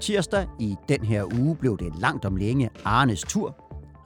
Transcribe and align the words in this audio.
Tirsdag 0.00 0.46
i 0.58 0.76
den 0.88 1.04
her 1.04 1.24
uge 1.40 1.56
blev 1.56 1.78
det 1.78 1.98
langt 1.98 2.24
om 2.24 2.36
længe 2.36 2.70
Arnes 2.84 3.22
tur. 3.22 3.56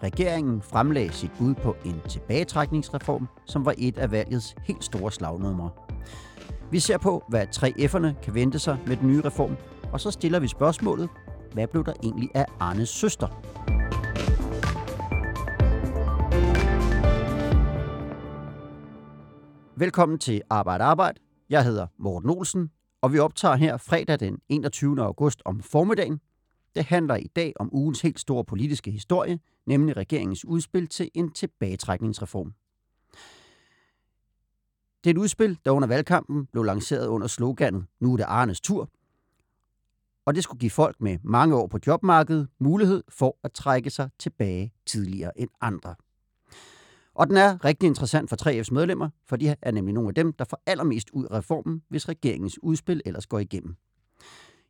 Regeringen 0.02 0.62
fremlagde 0.62 1.12
sit 1.12 1.30
bud 1.38 1.54
på 1.54 1.76
en 1.84 2.00
tilbagetrækningsreform, 2.08 3.28
som 3.46 3.64
var 3.64 3.74
et 3.78 3.98
af 3.98 4.10
valgets 4.10 4.54
helt 4.64 4.84
store 4.84 5.12
slagnumre. 5.12 5.70
Vi 6.70 6.78
ser 6.78 6.98
på, 6.98 7.24
hvad 7.28 7.46
3F'erne 7.56 8.22
kan 8.22 8.34
vente 8.34 8.58
sig 8.58 8.78
med 8.86 8.96
den 8.96 9.08
nye 9.08 9.20
reform, 9.20 9.56
og 9.92 10.00
så 10.00 10.10
stiller 10.10 10.40
vi 10.40 10.48
spørgsmålet, 10.48 11.08
hvad 11.52 11.66
blev 11.66 11.84
der 11.84 11.92
egentlig 12.02 12.30
af 12.34 12.46
Arnes 12.60 12.88
søster? 12.88 13.51
Velkommen 19.76 20.18
til 20.18 20.42
Arbejde 20.50 20.84
Arbejde. 20.84 21.20
Jeg 21.50 21.64
hedder 21.64 21.86
Morten 21.98 22.30
Olsen, 22.30 22.70
og 23.00 23.12
vi 23.12 23.18
optager 23.18 23.54
her 23.54 23.76
fredag 23.76 24.20
den 24.20 24.38
21. 24.48 25.02
august 25.02 25.42
om 25.44 25.62
formiddagen. 25.62 26.20
Det 26.74 26.84
handler 26.84 27.16
i 27.16 27.26
dag 27.36 27.52
om 27.56 27.74
ugens 27.74 28.00
helt 28.00 28.20
store 28.20 28.44
politiske 28.44 28.90
historie, 28.90 29.38
nemlig 29.66 29.96
regeringens 29.96 30.44
udspil 30.44 30.88
til 30.88 31.10
en 31.14 31.30
tilbagetrækningsreform. 31.30 32.54
Det 35.04 35.10
er 35.10 35.14
et 35.14 35.18
udspil, 35.18 35.58
der 35.64 35.70
under 35.70 35.88
valgkampen 35.88 36.46
blev 36.46 36.64
lanceret 36.64 37.06
under 37.06 37.26
sloganet 37.26 37.86
Nu 38.00 38.12
er 38.12 38.16
det 38.16 38.24
Arnes 38.24 38.60
tur. 38.60 38.90
Og 40.24 40.34
det 40.34 40.44
skulle 40.44 40.60
give 40.60 40.70
folk 40.70 41.00
med 41.00 41.18
mange 41.22 41.56
år 41.56 41.66
på 41.66 41.78
jobmarkedet 41.86 42.48
mulighed 42.58 43.04
for 43.08 43.38
at 43.44 43.52
trække 43.52 43.90
sig 43.90 44.10
tilbage 44.18 44.72
tidligere 44.86 45.40
end 45.40 45.50
andre. 45.60 45.94
Og 47.14 47.26
den 47.26 47.36
er 47.36 47.64
rigtig 47.64 47.86
interessant 47.86 48.28
for 48.28 48.36
3F's 48.48 48.74
medlemmer, 48.74 49.08
for 49.28 49.36
de 49.36 49.54
er 49.62 49.70
nemlig 49.70 49.94
nogle 49.94 50.08
af 50.08 50.14
dem, 50.14 50.32
der 50.32 50.44
får 50.44 50.62
allermest 50.66 51.10
ud 51.10 51.24
af 51.24 51.38
reformen, 51.38 51.82
hvis 51.88 52.08
regeringens 52.08 52.62
udspil 52.62 53.02
ellers 53.04 53.26
går 53.26 53.38
igennem. 53.38 53.76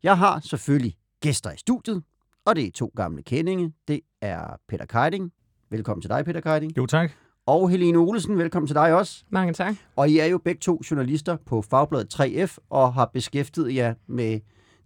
Jeg 0.03 0.19
har 0.19 0.41
selvfølgelig 0.41 0.97
gæster 1.21 1.53
i 1.53 1.57
studiet, 1.57 2.03
og 2.45 2.57
det 2.57 2.67
er 2.67 2.71
to 2.71 2.93
gamle 2.97 3.23
kendinge. 3.23 3.73
Det 3.89 4.01
er 4.21 4.57
Peter 4.69 4.87
Keiding. 4.87 5.33
Velkommen 5.71 6.03
til 6.03 6.11
dig, 6.11 6.25
Peter 6.25 6.41
Keiding. 6.41 6.77
Jo, 6.77 6.87
tak. 6.87 7.13
Og 7.47 7.71
Helene 7.71 7.99
Olesen, 7.99 8.39
velkommen 8.39 8.67
til 8.67 8.77
dig 8.77 8.95
også. 8.95 9.25
Mange 9.31 9.53
tak. 9.53 9.75
Og 9.97 10.09
I 10.09 10.19
er 10.19 10.27
jo 10.27 10.39
begge 10.39 10.59
to 10.59 10.83
journalister 10.91 11.37
på 11.47 11.63
Fagbladet 11.63 12.21
3F 12.21 12.57
og 12.71 12.95
har 12.95 13.11
beskæftiget 13.15 13.75
jer 13.75 13.95
med 14.07 14.41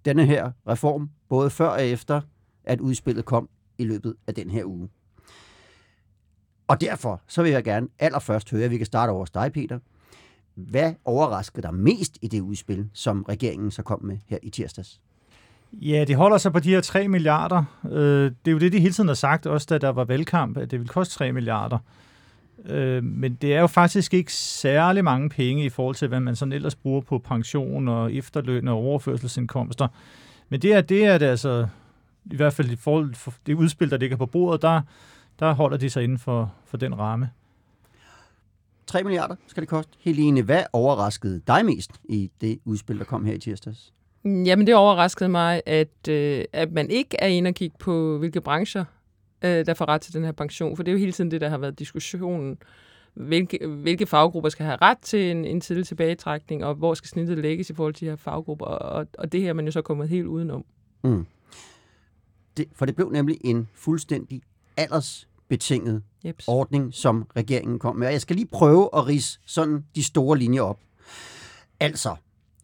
denne 0.05 0.27
her 0.27 0.51
reform, 0.69 1.11
både 1.29 1.51
før 1.51 1.69
og 1.69 1.87
efter, 1.87 2.21
at 2.65 2.81
udspillet 2.81 3.25
kom 3.25 3.49
i 3.79 3.85
løbet 3.85 4.15
af 4.27 4.35
den 4.35 4.51
her 4.51 4.65
uge. 4.65 4.89
Og 6.69 6.81
derfor 6.81 7.21
så 7.27 7.43
vil 7.43 7.53
jeg 7.53 7.65
gerne 7.65 7.89
allerførst 7.99 8.51
høre, 8.51 8.65
at 8.65 8.71
vi 8.71 8.77
kan 8.77 8.87
starte 8.87 9.11
over 9.11 9.19
hos 9.19 9.31
dig, 9.31 9.53
Peter. 9.53 9.79
Hvad 10.55 10.95
overraskede 11.05 11.63
dig 11.63 11.75
mest 11.75 12.19
i 12.23 12.29
det 12.29 12.41
udspil, 12.41 12.89
som 12.93 13.23
regeringen 13.29 13.71
så 13.71 13.83
kom 13.83 14.05
med 14.05 14.19
her 14.27 14.39
i 14.43 14.51
tirsdags? 14.51 15.01
Ja, 15.73 16.05
det 16.05 16.17
holder 16.17 16.39
sig 16.39 16.53
på 16.53 16.61
de 16.61 16.71
her 16.71 16.81
3 16.81 17.09
milliarder. 17.09 17.65
Øh, 17.91 18.31
det 18.45 18.51
er 18.51 18.53
jo 18.53 18.59
det, 18.59 18.73
de 18.73 18.81
hele 18.81 18.95
tiden 18.95 19.09
har 19.09 19.15
sagt, 19.15 19.47
også 19.47 19.67
da 19.71 19.79
der 19.79 19.89
var 19.89 20.05
valgkamp, 20.05 20.57
at 20.57 20.71
det 20.71 20.81
vil 20.81 20.89
koste 20.89 21.15
3 21.15 21.33
milliarder. 21.33 21.79
Øh, 22.65 23.05
men 23.05 23.35
det 23.35 23.55
er 23.55 23.61
jo 23.61 23.67
faktisk 23.67 24.15
ikke 24.15 24.33
særlig 24.33 25.05
mange 25.05 25.29
penge 25.29 25.65
i 25.65 25.69
forhold 25.69 25.95
til, 25.95 26.09
hvad 26.09 26.21
man 26.21 26.37
sådan 26.37 26.53
ellers 26.53 26.75
bruger 26.75 27.01
på 27.01 27.19
pension 27.19 27.89
og 27.89 28.13
efterløn 28.13 28.69
og 28.69 28.77
overførselsindkomster. 28.77 29.89
Men 30.49 30.63
det 30.63 30.73
er 30.73 30.81
det, 30.81 31.05
er 31.05 31.19
det 31.19 31.27
altså, 31.27 31.67
i 32.25 32.37
hvert 32.37 32.53
fald 32.53 32.71
i 32.71 32.77
forhold 32.77 33.15
til 33.15 33.33
det 33.47 33.55
udspil, 33.55 33.91
der 33.91 33.97
ligger 33.97 34.17
på 34.17 34.27
bordet, 34.27 34.63
der, 34.63 34.81
der 35.39 35.53
holder 35.53 35.77
de 35.77 35.91
sig 35.91 36.05
inden 36.05 36.19
for, 36.19 36.55
for 36.65 36.77
den 36.77 36.99
ramme. 36.99 37.31
3 38.87 39.03
milliarder 39.03 39.37
skal 39.47 39.61
det 39.61 39.69
koste. 39.69 39.93
Helene, 40.01 40.43
hvad 40.43 40.63
overraskede 40.73 41.43
dig 41.47 41.65
mest 41.65 41.91
i 42.05 42.31
det 42.41 42.59
udspil, 42.65 42.99
der 42.99 43.05
kom 43.05 43.25
her 43.25 43.35
i 43.35 43.39
tirsdags? 43.39 43.93
Jamen, 44.25 44.67
det 44.67 44.75
overraskede 44.75 45.29
mig, 45.29 45.63
at, 45.67 46.09
øh, 46.09 46.45
at 46.53 46.73
man 46.73 46.91
ikke 46.91 47.17
er 47.19 47.27
inde 47.27 47.49
og 47.49 47.55
kigge 47.55 47.77
på, 47.79 48.19
hvilke 48.19 48.41
brancher, 48.41 48.85
øh, 49.43 49.67
der 49.67 49.75
får 49.75 49.89
ret 49.89 50.01
til 50.01 50.15
den 50.15 50.25
her 50.25 50.33
pension. 50.33 50.77
For 50.77 50.83
det 50.83 50.91
er 50.91 50.93
jo 50.93 50.99
hele 50.99 51.13
tiden 51.13 51.31
det, 51.31 51.41
der 51.41 51.49
har 51.49 51.59
været 51.59 51.79
diskussionen. 51.79 52.59
Hvilke, 53.15 53.67
hvilke 53.67 54.07
faggrupper 54.07 54.49
skal 54.49 54.67
have 54.67 54.79
ret 54.83 54.99
til 54.99 55.31
en, 55.31 55.45
en 55.45 55.61
tidlig 55.61 55.87
tilbagetrækning, 55.87 56.65
og 56.65 56.75
hvor 56.75 56.95
skal 56.95 57.09
snittet 57.09 57.39
lægges 57.39 57.71
i 57.71 57.75
forhold 57.75 57.95
til 57.95 58.05
de 58.05 58.11
her 58.11 58.17
faggrupper? 58.17 58.67
Og, 58.67 59.07
og 59.19 59.33
det 59.33 59.41
her 59.41 59.49
er 59.49 59.53
man 59.53 59.65
jo 59.65 59.71
så 59.71 59.83
kommet 59.83 60.09
helt 60.09 60.27
udenom. 60.27 60.65
Mm. 61.05 61.27
Det, 62.57 62.67
for 62.73 62.87
det 62.87 62.97
blev 62.97 63.11
nemlig 63.11 63.39
en 63.45 63.69
fuldstændig 63.75 64.43
aldersbetinget 65.51 66.03
Jeps. 66.25 66.45
ordning, 66.49 66.95
som 66.95 67.27
regeringen 67.37 67.79
kom 67.79 67.97
med. 67.97 68.07
Og 68.07 68.13
jeg 68.13 68.21
skal 68.21 68.37
lige 68.37 68.47
prøve 68.47 68.91
at 68.95 69.07
rise 69.07 69.41
sådan 69.47 69.85
de 69.95 70.05
store 70.05 70.39
linjer 70.39 70.63
op. 70.63 70.81
Altså, 71.81 72.17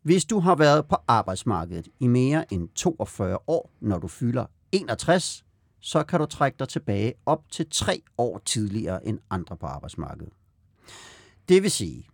hvis 0.03 0.25
du 0.25 0.38
har 0.41 0.54
været 0.54 0.87
på 0.87 0.97
arbejdsmarkedet 1.09 1.88
i 2.00 2.06
mere 2.06 2.53
end 2.53 2.69
42 2.75 3.38
år, 3.47 3.70
når 3.81 3.98
du 3.98 4.09
fylder 4.09 4.47
61, 4.72 5.44
så 5.81 6.03
kan 6.03 6.20
du 6.20 6.26
trække 6.26 6.59
dig 6.59 6.69
tilbage 6.69 7.15
op 7.26 7.44
til 7.50 7.66
tre 7.70 8.03
år 8.19 8.41
tidligere 8.44 9.06
end 9.06 9.19
andre 9.31 9.56
på 9.56 9.66
arbejdsmarkedet. 9.66 10.32
Det 11.49 11.62
vil 11.62 11.70
sige, 11.70 12.09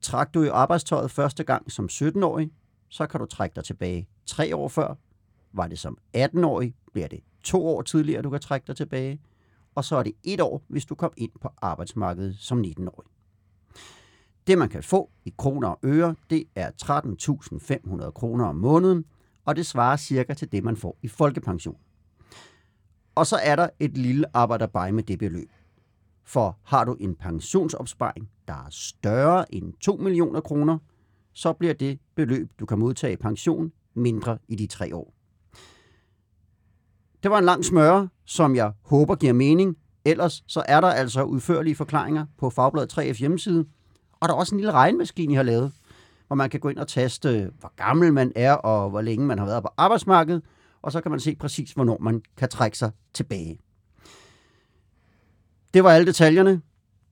træk 0.00 0.26
du 0.34 0.42
i 0.42 0.48
arbejdstøjet 0.48 1.10
første 1.10 1.44
gang 1.44 1.72
som 1.72 1.88
17-årig, 1.92 2.50
så 2.88 3.06
kan 3.06 3.20
du 3.20 3.26
trække 3.26 3.54
dig 3.54 3.64
tilbage 3.64 4.08
tre 4.26 4.56
år 4.56 4.68
før. 4.68 4.94
Var 5.52 5.66
det 5.66 5.78
som 5.78 5.98
18-årig, 6.16 6.74
bliver 6.92 7.08
det 7.08 7.20
to 7.42 7.66
år 7.66 7.82
tidligere, 7.82 8.22
du 8.22 8.30
kan 8.30 8.40
trække 8.40 8.66
dig 8.66 8.76
tilbage. 8.76 9.20
Og 9.74 9.84
så 9.84 9.96
er 9.96 10.02
det 10.02 10.12
et 10.24 10.40
år, 10.40 10.62
hvis 10.68 10.86
du 10.86 10.94
kom 10.94 11.12
ind 11.16 11.30
på 11.40 11.48
arbejdsmarkedet 11.62 12.36
som 12.38 12.60
19-årig. 12.60 13.08
Det, 14.46 14.58
man 14.58 14.68
kan 14.68 14.82
få 14.82 15.10
i 15.24 15.34
kroner 15.38 15.68
og 15.68 15.78
øre, 15.84 16.14
det 16.30 16.44
er 16.54 16.70
13.500 18.04 18.10
kroner 18.10 18.44
om 18.44 18.56
måneden, 18.56 19.04
og 19.44 19.56
det 19.56 19.66
svarer 19.66 19.96
cirka 19.96 20.34
til 20.34 20.52
det, 20.52 20.64
man 20.64 20.76
får 20.76 20.98
i 21.02 21.08
folkepension. 21.08 21.78
Og 23.14 23.26
så 23.26 23.36
er 23.36 23.56
der 23.56 23.68
et 23.78 23.98
lille 23.98 24.36
arbejderbej 24.36 24.90
med 24.90 25.02
det 25.02 25.18
beløb. 25.18 25.50
For 26.24 26.58
har 26.62 26.84
du 26.84 26.94
en 27.00 27.14
pensionsopsparing, 27.14 28.30
der 28.48 28.54
er 28.54 28.70
større 28.70 29.54
end 29.54 29.72
2 29.80 29.96
millioner 29.96 30.40
kroner, 30.40 30.78
så 31.32 31.52
bliver 31.52 31.74
det 31.74 31.98
beløb, 32.14 32.50
du 32.60 32.66
kan 32.66 32.78
modtage 32.78 33.12
i 33.12 33.16
pension, 33.16 33.72
mindre 33.94 34.38
i 34.48 34.56
de 34.56 34.66
tre 34.66 34.96
år. 34.96 35.14
Det 37.22 37.30
var 37.30 37.38
en 37.38 37.44
lang 37.44 37.64
smøre, 37.64 38.08
som 38.28 38.56
jeg 38.56 38.72
håber 38.84 39.14
giver 39.14 39.32
mening. 39.32 39.76
Ellers 40.04 40.44
så 40.46 40.62
er 40.68 40.80
der 40.80 40.88
altså 40.88 41.22
udførlige 41.22 41.74
forklaringer 41.76 42.26
på 42.38 42.50
Fagbladet 42.50 42.98
3F 42.98 43.18
hjemmeside, 43.18 43.66
og 44.20 44.28
der 44.28 44.34
er 44.34 44.38
også 44.38 44.54
en 44.54 44.60
lille 44.60 44.72
regnmaskine, 44.72 45.32
I 45.32 45.36
har 45.36 45.42
lavet, 45.42 45.72
hvor 46.26 46.36
man 46.36 46.50
kan 46.50 46.60
gå 46.60 46.68
ind 46.68 46.78
og 46.78 46.88
taste, 46.88 47.50
hvor 47.60 47.72
gammel 47.76 48.12
man 48.12 48.32
er, 48.36 48.52
og 48.52 48.90
hvor 48.90 49.00
længe 49.00 49.26
man 49.26 49.38
har 49.38 49.46
været 49.46 49.62
på 49.62 49.68
arbejdsmarkedet, 49.76 50.42
og 50.82 50.92
så 50.92 51.00
kan 51.00 51.10
man 51.10 51.20
se 51.20 51.36
præcis, 51.36 51.72
hvornår 51.72 51.98
man 52.00 52.22
kan 52.36 52.48
trække 52.48 52.78
sig 52.78 52.90
tilbage. 53.14 53.58
Det 55.74 55.84
var 55.84 55.90
alle 55.90 56.06
detaljerne. 56.06 56.62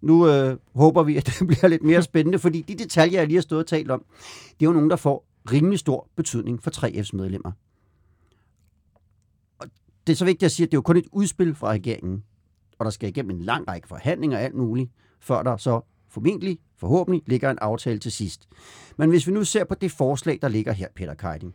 Nu 0.01 0.29
øh, 0.29 0.57
håber 0.75 1.03
vi, 1.03 1.17
at 1.17 1.27
det 1.27 1.47
bliver 1.49 1.69
lidt 1.69 1.83
mere 1.83 2.03
spændende, 2.03 2.39
fordi 2.39 2.61
de 2.63 2.75
detaljer, 2.75 3.21
jeg 3.21 3.27
lige 3.27 3.37
har 3.37 3.43
stået 3.43 3.61
og 3.61 3.67
talt 3.67 3.91
om, 3.91 4.05
det 4.49 4.67
er 4.67 4.71
jo 4.71 4.73
nogen, 4.73 4.91
der 4.91 4.97
får 4.97 5.27
rimelig 5.53 5.79
stor 5.79 6.09
betydning 6.17 6.63
for 6.63 6.71
3F's 6.71 7.11
medlemmer. 7.13 7.53
Det 10.07 10.13
er 10.13 10.17
så 10.17 10.25
vigtigt 10.25 10.43
at 10.43 10.53
sige, 10.53 10.65
at 10.65 10.71
det 10.71 10.77
er 10.77 10.79
jo 10.79 10.83
kun 10.83 10.97
et 10.97 11.07
udspil 11.13 11.55
fra 11.55 11.71
regeringen, 11.71 12.25
og 12.79 12.85
der 12.85 12.91
skal 12.91 13.09
igennem 13.09 13.31
en 13.31 13.43
lang 13.43 13.69
række 13.69 13.89
forhandlinger 13.89 14.39
og 14.39 14.45
alt 14.45 14.55
muligt, 14.55 14.91
før 15.21 15.43
der 15.43 15.57
så 15.57 15.81
formentlig, 16.09 16.59
forhåbentlig, 16.77 17.23
ligger 17.27 17.51
en 17.51 17.59
aftale 17.61 17.99
til 17.99 18.13
sidst. 18.13 18.49
Men 18.97 19.11
hvis 19.11 19.27
vi 19.27 19.33
nu 19.33 19.45
ser 19.45 19.65
på 19.65 19.75
det 19.75 19.91
forslag, 19.91 20.39
der 20.43 20.49
ligger 20.49 20.73
her, 20.73 20.89
Peter 20.95 21.15
Keiding, 21.15 21.55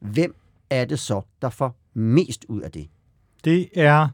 hvem 0.00 0.34
er 0.70 0.84
det 0.84 0.98
så, 0.98 1.20
der 1.42 1.50
får 1.50 1.76
mest 1.94 2.44
ud 2.48 2.60
af 2.60 2.72
det? 2.72 2.88
Det 3.44 3.68
er 3.74 4.08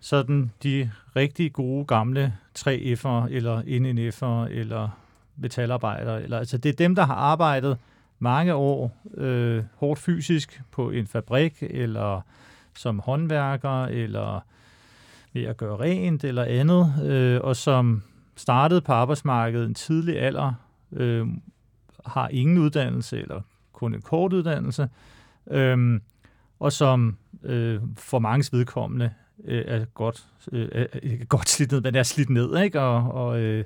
sådan 0.00 0.50
de 0.62 0.90
rigtig 1.16 1.52
gode 1.52 1.84
gamle 1.84 2.34
3F'ere, 2.58 3.30
eller 3.30 3.62
NNF'er, 3.62 4.58
eller 4.58 4.88
metalarbejdere. 5.36 6.22
Eller, 6.22 6.38
altså 6.38 6.58
det 6.58 6.68
er 6.68 6.76
dem, 6.76 6.94
der 6.94 7.02
har 7.02 7.14
arbejdet 7.14 7.78
mange 8.18 8.54
år 8.54 8.96
øh, 9.14 9.64
hårdt 9.76 10.00
fysisk 10.00 10.62
på 10.70 10.90
en 10.90 11.06
fabrik, 11.06 11.56
eller 11.60 12.20
som 12.80 12.98
håndværker, 12.98 13.84
eller 13.84 14.40
ved 15.32 15.42
at 15.42 15.56
gøre 15.56 15.80
rent, 15.80 16.24
eller 16.24 16.44
andet, 16.44 16.94
øh, 17.04 17.40
og 17.40 17.56
som 17.56 18.02
startede 18.36 18.80
på 18.80 18.92
arbejdsmarkedet 18.92 19.66
en 19.66 19.74
tidlig 19.74 20.20
alder, 20.20 20.52
øh, 20.92 21.26
har 22.06 22.28
ingen 22.28 22.58
uddannelse, 22.58 23.20
eller 23.20 23.40
kun 23.72 23.94
en 23.94 24.02
kort 24.02 24.32
uddannelse, 24.32 24.88
øh, 25.50 26.00
og 26.60 26.72
som 26.72 27.16
øh, 27.42 27.80
for 27.96 28.18
mange 28.18 28.56
vedkommende 28.56 29.10
øh, 29.44 29.64
er 29.66 29.84
godt, 29.84 30.26
øh, 30.52 30.68
er 30.72 31.24
godt 31.24 31.48
slidt 31.48 31.72
ned, 31.72 31.80
men 31.80 31.94
er 31.94 32.02
slidt 32.02 32.30
ned, 32.30 32.58
ikke? 32.58 32.80
Og, 32.80 33.12
og, 33.12 33.40
øh, 33.40 33.64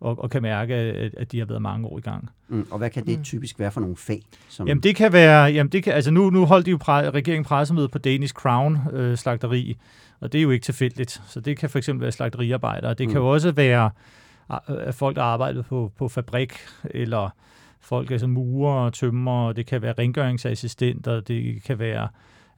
og, 0.00 0.22
og 0.22 0.30
kan 0.30 0.42
mærke, 0.42 0.74
at, 0.74 1.14
at 1.14 1.32
de 1.32 1.38
har 1.38 1.46
været 1.46 1.62
mange 1.62 1.88
år 1.88 1.98
i 1.98 2.00
gang. 2.00 2.30
Mm, 2.48 2.66
og 2.70 2.78
hvad 2.78 2.90
kan 2.90 3.06
det 3.06 3.18
mm. 3.18 3.24
typisk 3.24 3.58
være 3.58 3.70
for 3.70 3.80
nogle 3.80 3.96
fag? 3.96 4.22
Som... 4.48 4.68
Jamen 4.68 4.82
det 4.82 4.96
kan 4.96 5.12
være, 5.12 5.44
jamen 5.44 5.72
det 5.72 5.82
kan, 5.82 5.92
altså 5.92 6.10
nu, 6.10 6.30
nu 6.30 6.44
holdt 6.44 6.66
de 6.66 6.70
jo 6.70 6.76
præ, 6.76 7.10
regeringen 7.10 7.44
pressemøde 7.44 7.88
på 7.88 7.98
Danish 7.98 8.34
Crown 8.34 8.78
øh, 8.92 9.16
slagteri, 9.16 9.76
og 10.20 10.32
det 10.32 10.38
er 10.38 10.42
jo 10.42 10.50
ikke 10.50 10.64
tilfældigt. 10.64 11.22
Så 11.26 11.40
det 11.40 11.56
kan 11.56 11.70
for 11.70 11.78
eksempel 11.78 12.02
være 12.02 12.12
slagteriarbejdere. 12.12 12.94
Det 12.94 13.06
mm. 13.06 13.12
kan 13.12 13.20
jo 13.20 13.28
også 13.28 13.52
være 13.52 13.90
øh, 14.70 14.92
folk, 14.92 15.16
der 15.16 15.22
arbejder 15.22 15.62
på, 15.62 15.92
på 15.98 16.08
fabrik, 16.08 16.52
eller 16.84 17.30
folk, 17.80 18.10
altså 18.10 18.26
murer, 18.26 18.90
tømmer, 18.90 19.52
det 19.52 19.66
kan 19.66 19.82
være 19.82 19.94
rengøringsassistenter, 19.98 21.20
det 21.20 21.62
kan 21.62 21.78
være 21.78 22.08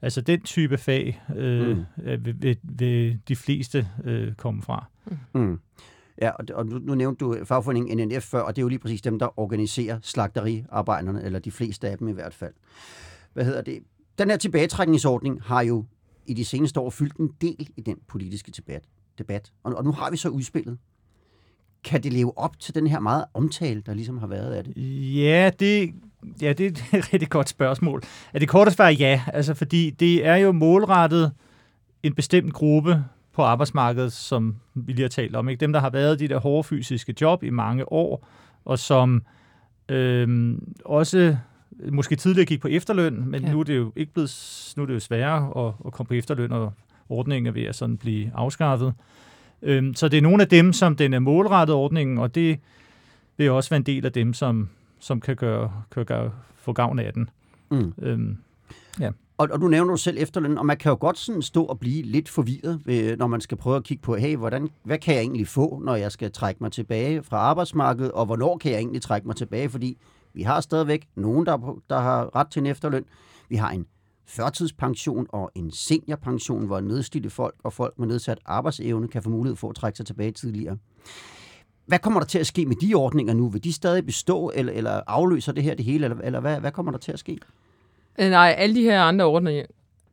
Altså 0.01 0.21
den 0.21 0.41
type 0.41 0.77
fag 0.77 1.21
øh, 1.35 1.77
mm. 1.77 1.85
vil, 1.97 2.41
vil, 2.41 2.57
vil 2.63 3.19
de 3.27 3.35
fleste 3.35 3.87
øh, 4.03 4.33
komme 4.33 4.61
fra. 4.61 4.85
Mm. 5.33 5.59
Ja, 6.21 6.29
og, 6.29 6.45
og 6.53 6.65
nu, 6.65 6.79
nu 6.79 6.95
nævnte 6.95 7.25
du 7.25 7.45
fagforeningen 7.45 8.07
NNF 8.07 8.23
før, 8.23 8.41
og 8.41 8.55
det 8.55 8.61
er 8.61 8.63
jo 8.63 8.67
lige 8.67 8.79
præcis 8.79 9.01
dem, 9.01 9.19
der 9.19 9.39
organiserer 9.39 9.99
slagteriarbejderne, 10.01 11.23
eller 11.23 11.39
de 11.39 11.51
fleste 11.51 11.89
af 11.89 11.97
dem 11.97 12.07
i 12.07 12.11
hvert 12.11 12.33
fald. 12.33 12.53
Hvad 13.33 13.45
hedder 13.45 13.61
det? 13.61 13.79
Den 14.17 14.29
her 14.29 14.37
tilbagetrækningsordning 14.37 15.41
har 15.43 15.61
jo 15.61 15.85
i 16.25 16.33
de 16.33 16.45
seneste 16.45 16.79
år 16.79 16.89
fyldt 16.89 17.17
en 17.17 17.29
del 17.41 17.69
i 17.77 17.81
den 17.81 17.97
politiske 18.07 18.51
debat. 18.51 18.83
debat. 19.17 19.51
Og, 19.63 19.73
og 19.73 19.83
nu 19.83 19.91
har 19.91 20.11
vi 20.11 20.17
så 20.17 20.29
udspillet. 20.29 20.77
Kan 21.83 22.03
det 22.03 22.13
leve 22.13 22.37
op 22.37 22.59
til 22.59 22.75
den 22.75 22.87
her 22.87 22.99
meget 22.99 23.25
omtale, 23.33 23.81
der 23.81 23.93
ligesom 23.93 24.17
har 24.17 24.27
været 24.27 24.53
af 24.53 24.63
det? 24.63 24.73
Ja, 25.15 25.51
det, 25.59 25.93
ja, 26.41 26.53
det 26.53 26.65
er 26.65 26.97
et 26.97 27.09
rigtig 27.13 27.29
godt 27.29 27.49
spørgsmål. 27.49 28.01
Er 28.33 28.39
det 28.39 28.49
korte 28.49 28.71
svar 28.71 28.89
ja, 28.89 29.23
altså 29.27 29.53
fordi 29.53 29.89
det 29.89 30.25
er 30.25 30.35
jo 30.35 30.51
målrettet 30.51 31.31
en 32.03 32.13
bestemt 32.13 32.53
gruppe 32.53 33.03
på 33.33 33.41
arbejdsmarkedet, 33.43 34.13
som 34.13 34.55
vi 34.73 34.93
lige 34.93 35.01
har 35.01 35.09
talt 35.09 35.35
om. 35.35 35.49
Ikke? 35.49 35.59
Dem, 35.59 35.73
der 35.73 35.79
har 35.79 35.89
været 35.89 36.19
de 36.19 36.27
der 36.27 36.39
hårde 36.39 36.63
fysiske 36.63 37.15
job 37.21 37.43
i 37.43 37.49
mange 37.49 37.91
år, 37.91 38.27
og 38.65 38.79
som 38.79 39.23
øhm, 39.89 40.73
også 40.85 41.37
måske 41.91 42.15
tidligere 42.15 42.45
gik 42.45 42.61
på 42.61 42.67
efterløn, 42.67 43.29
men 43.29 43.43
ja. 43.43 43.51
nu 43.51 43.59
er 43.59 43.63
det 43.63 43.77
jo 43.77 43.91
ikke 43.95 44.13
blevet, 44.13 44.73
nu 44.77 44.83
er 44.83 44.87
det 44.87 44.93
jo 44.93 44.99
sværere 44.99 45.67
at, 45.67 45.73
at 45.85 45.91
komme 45.91 46.07
på 46.07 46.13
efterløn, 46.13 46.51
og 46.51 46.73
ordningen 47.09 47.47
er 47.47 47.51
ved 47.51 47.63
at 47.63 47.75
sådan 47.75 47.97
blive 47.97 48.31
afskaffet. 48.35 48.93
Øhm, 49.61 49.93
så 49.93 50.09
det 50.09 50.17
er 50.17 50.21
nogle 50.21 50.43
af 50.43 50.49
dem, 50.49 50.73
som 50.73 50.95
den 50.95 51.13
er 51.13 51.19
målrettet 51.19 51.75
ordningen, 51.75 52.17
og 52.17 52.35
det 52.35 52.59
vil 53.37 53.51
også 53.51 53.69
være 53.69 53.77
en 53.77 53.83
del 53.83 54.05
af 54.05 54.11
dem, 54.11 54.33
som, 54.33 54.69
som 54.99 55.21
kan, 55.21 55.35
gøre, 55.35 55.71
kan 55.91 56.05
gøre, 56.05 56.31
få 56.55 56.73
gavn 56.73 56.99
af 56.99 57.13
den. 57.13 57.29
Mm. 57.71 57.93
Øhm, 58.01 58.37
ja. 58.99 59.11
Og, 59.39 59.47
og 59.51 59.61
du 59.61 59.67
nævner 59.67 59.93
jo 59.93 59.97
selv 59.97 60.17
efterløn, 60.19 60.57
og 60.57 60.65
man 60.65 60.77
kan 60.77 60.89
jo 60.89 60.97
godt 60.99 61.17
sådan 61.17 61.41
stå 61.41 61.65
og 61.65 61.79
blive 61.79 62.01
lidt 62.01 62.29
forvirret, 62.29 62.81
ved, 62.85 63.17
når 63.17 63.27
man 63.27 63.41
skal 63.41 63.57
prøve 63.57 63.75
at 63.75 63.83
kigge 63.83 64.01
på, 64.01 64.15
hey, 64.15 64.35
hvordan, 64.35 64.69
hvad 64.83 64.97
kan 64.97 65.13
jeg 65.15 65.21
egentlig 65.21 65.47
få, 65.47 65.81
når 65.85 65.95
jeg 65.95 66.11
skal 66.11 66.31
trække 66.31 66.63
mig 66.63 66.71
tilbage 66.71 67.23
fra 67.23 67.37
arbejdsmarkedet, 67.37 68.11
og 68.11 68.25
hvornår 68.25 68.57
kan 68.57 68.71
jeg 68.71 68.77
egentlig 68.77 69.01
trække 69.01 69.27
mig 69.27 69.35
tilbage, 69.35 69.69
fordi 69.69 69.97
vi 70.33 70.41
har 70.41 70.61
stadigvæk 70.61 71.07
nogen, 71.15 71.45
der, 71.45 71.81
der 71.89 71.99
har 71.99 72.35
ret 72.35 72.47
til 72.51 72.59
en 72.59 72.65
efterløn. 72.65 73.05
Vi 73.49 73.55
har 73.55 73.69
en 73.69 73.85
førtidspension 74.27 75.27
og 75.29 75.51
en 75.55 75.71
seniorpension, 75.71 76.65
hvor 76.65 76.79
nedslidte 76.79 77.29
folk 77.29 77.55
og 77.63 77.73
folk 77.73 77.99
med 77.99 78.07
nedsat 78.07 78.39
arbejdsevne 78.45 79.07
kan 79.07 79.23
få 79.23 79.29
mulighed 79.29 79.55
for 79.55 79.69
at 79.69 79.75
trække 79.75 79.97
sig 79.97 80.05
tilbage 80.05 80.31
tidligere. 80.31 80.77
Hvad 81.85 81.99
kommer 81.99 82.19
der 82.19 82.27
til 82.27 82.39
at 82.39 82.47
ske 82.47 82.65
med 82.65 82.75
de 82.75 82.93
ordninger 82.93 83.33
nu? 83.33 83.49
Vil 83.49 83.63
de 83.63 83.73
stadig 83.73 84.05
bestå, 84.05 84.51
eller, 84.55 84.73
eller 84.73 85.01
afløser 85.07 85.51
det 85.51 85.63
her 85.63 85.75
det 85.75 85.85
hele, 85.85 86.05
eller, 86.05 86.17
eller 86.17 86.39
hvad, 86.39 86.59
hvad 86.59 86.71
kommer 86.71 86.91
der 86.91 86.99
til 86.99 87.11
at 87.11 87.19
ske? 87.19 87.39
Øh, 88.19 88.29
nej, 88.29 88.55
alle 88.57 88.75
de 88.75 88.83
her 88.83 89.01
andre 89.01 89.25
ordninger, 89.25 89.65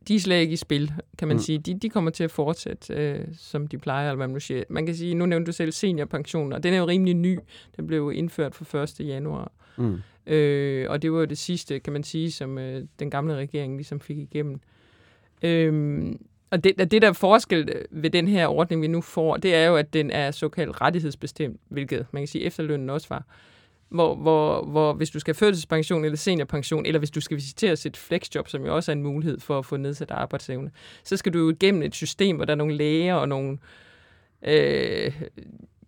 de 0.07 0.15
er 0.15 0.19
slet 0.19 0.35
ikke 0.35 0.53
i 0.53 0.55
spil, 0.55 0.93
kan 1.17 1.27
man 1.27 1.37
mm. 1.37 1.41
sige. 1.41 1.59
De, 1.59 1.79
de 1.79 1.89
kommer 1.89 2.11
til 2.11 2.23
at 2.23 2.31
fortsætte, 2.31 2.93
øh, 2.93 3.25
som 3.37 3.67
de 3.67 3.77
plejer, 3.77 4.07
eller 4.07 4.15
hvad 4.15 4.27
man 4.27 4.33
nu 4.33 4.39
siger. 4.39 4.63
Man 4.69 4.85
kan 4.85 4.95
sige, 4.95 5.13
nu 5.13 5.25
nævnte 5.25 5.47
du 5.47 5.51
selv 5.51 5.71
seniorpension, 5.71 6.53
og 6.53 6.63
den 6.63 6.73
er 6.73 6.77
jo 6.77 6.87
rimelig 6.87 7.13
ny. 7.13 7.39
Den 7.77 7.87
blev 7.87 8.11
indført 8.15 8.55
for 8.55 8.83
1. 8.83 8.99
januar. 8.99 9.51
Mm. 9.77 10.01
Øh, 10.27 10.89
og 10.89 11.01
det 11.01 11.11
var 11.11 11.19
jo 11.19 11.25
det 11.25 11.37
sidste, 11.37 11.79
kan 11.79 11.93
man 11.93 12.03
sige, 12.03 12.31
som 12.31 12.57
øh, 12.57 12.83
den 12.99 13.09
gamle 13.09 13.35
regering 13.35 13.75
ligesom 13.75 13.99
fik 13.99 14.17
igennem. 14.17 14.59
Øh, 15.41 16.05
og 16.49 16.63
det, 16.63 16.91
det, 16.91 17.01
der 17.01 17.09
er 17.09 17.13
forskel 17.13 17.85
ved 17.91 18.09
den 18.09 18.27
her 18.27 18.47
ordning, 18.47 18.81
vi 18.81 18.87
nu 18.87 19.01
får, 19.01 19.37
det 19.37 19.55
er 19.55 19.65
jo, 19.65 19.75
at 19.75 19.93
den 19.93 20.11
er 20.11 20.31
såkaldt 20.31 20.81
rettighedsbestemt, 20.81 21.61
hvilket 21.67 22.05
man 22.11 22.21
kan 22.21 22.27
sige, 22.27 22.43
efterlønnen 22.43 22.89
også 22.89 23.07
var 23.09 23.25
hvor, 23.89 24.15
hvor, 24.15 24.65
hvor 24.65 24.93
hvis 24.93 25.09
du 25.09 25.19
skal 25.19 25.33
have 25.33 25.39
førtidspension 25.39 26.05
eller 26.05 26.17
seniorpension, 26.17 26.85
eller 26.85 26.99
hvis 26.99 27.11
du 27.11 27.21
skal 27.21 27.37
visiteres 27.37 27.85
et 27.85 27.97
flexjob, 27.97 28.47
som 28.47 28.65
jo 28.65 28.75
også 28.75 28.91
er 28.91 28.95
en 28.95 29.03
mulighed 29.03 29.39
for 29.39 29.59
at 29.59 29.65
få 29.65 29.77
nedsat 29.77 30.11
arbejdsevne, 30.11 30.71
så 31.03 31.17
skal 31.17 31.33
du 31.33 31.39
jo 31.39 31.49
igennem 31.49 31.81
et 31.81 31.95
system, 31.95 32.35
hvor 32.35 32.45
der 32.45 32.53
er 32.53 32.57
nogle 32.57 32.75
læger 32.75 33.13
og 33.13 33.29
nogle... 33.29 33.57
Øh, 34.47 35.21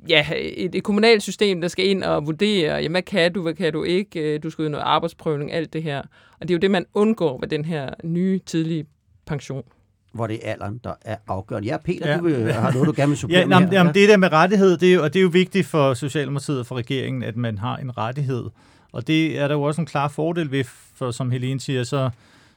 ja, 0.09 0.27
et, 0.37 0.75
et 0.75 0.83
kommunalt 0.83 1.23
system, 1.23 1.61
der 1.61 1.67
skal 1.67 1.87
ind 1.87 2.03
og 2.03 2.25
vurdere, 2.25 2.75
jamen, 2.75 2.91
hvad 2.91 3.01
kan 3.01 3.33
du, 3.33 3.41
hvad 3.41 3.53
kan 3.53 3.73
du 3.73 3.83
ikke, 3.83 4.19
øh, 4.19 4.43
du 4.43 4.49
skal 4.49 4.63
ud 4.63 4.69
noget 4.69 4.83
arbejdsprøvning, 4.83 5.51
alt 5.51 5.73
det 5.73 5.83
her. 5.83 6.01
Og 6.39 6.47
det 6.47 6.49
er 6.49 6.53
jo 6.55 6.59
det, 6.59 6.71
man 6.71 6.85
undgår 6.93 7.39
ved 7.39 7.47
den 7.47 7.65
her 7.65 7.93
nye 8.03 8.39
tidlige 8.45 8.85
pension 9.25 9.63
hvor 10.11 10.27
det 10.27 10.39
er 10.43 10.51
alderen, 10.51 10.81
der 10.83 10.93
er 11.01 11.15
afgørende. 11.27 11.67
Ja, 11.67 11.77
Peter, 11.77 12.11
ja. 12.11 12.17
du 12.17 12.23
vil, 12.23 12.53
har 12.53 12.71
noget, 12.71 12.87
du 12.87 12.93
gerne 12.95 13.09
vil 13.09 13.17
supplere 13.17 13.39
ja, 13.41 13.47
med 13.47 13.57
jamen, 13.57 13.73
jamen, 13.73 13.93
det 13.93 14.09
der 14.09 14.17
med 14.17 14.31
rettighed, 14.31 14.77
det 14.77 14.93
er, 14.93 14.99
og 14.99 15.13
det 15.13 15.19
er 15.19 15.23
jo 15.23 15.29
vigtigt 15.29 15.67
for 15.67 15.93
Socialdemokratiet 15.93 16.59
og 16.59 16.65
for 16.65 16.75
regeringen, 16.75 17.23
at 17.23 17.37
man 17.37 17.57
har 17.57 17.77
en 17.77 17.97
rettighed. 17.97 18.43
Og 18.91 19.07
det 19.07 19.39
er 19.39 19.47
der 19.47 19.55
jo 19.55 19.61
også 19.61 19.81
en 19.81 19.87
klar 19.87 20.07
fordel 20.07 20.51
ved, 20.51 20.63
for 20.95 21.11
som 21.11 21.31
Helene 21.31 21.59
siger, 21.59 21.83
så 21.83 22.09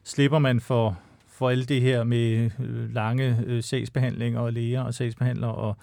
slipper 0.05 0.39
man 0.39 0.61
for, 0.61 0.99
for 1.33 1.51
alt 1.51 1.69
det 1.69 1.81
her 1.81 2.05
med 2.05 2.51
øh, 2.61 2.95
lange 2.95 3.39
øh, 3.47 3.63
sagsbehandlinger 3.63 4.41
og 4.41 4.53
læger 4.53 4.83
og 4.83 4.95
sagsbehandlere 4.95 5.55
og 5.55 5.77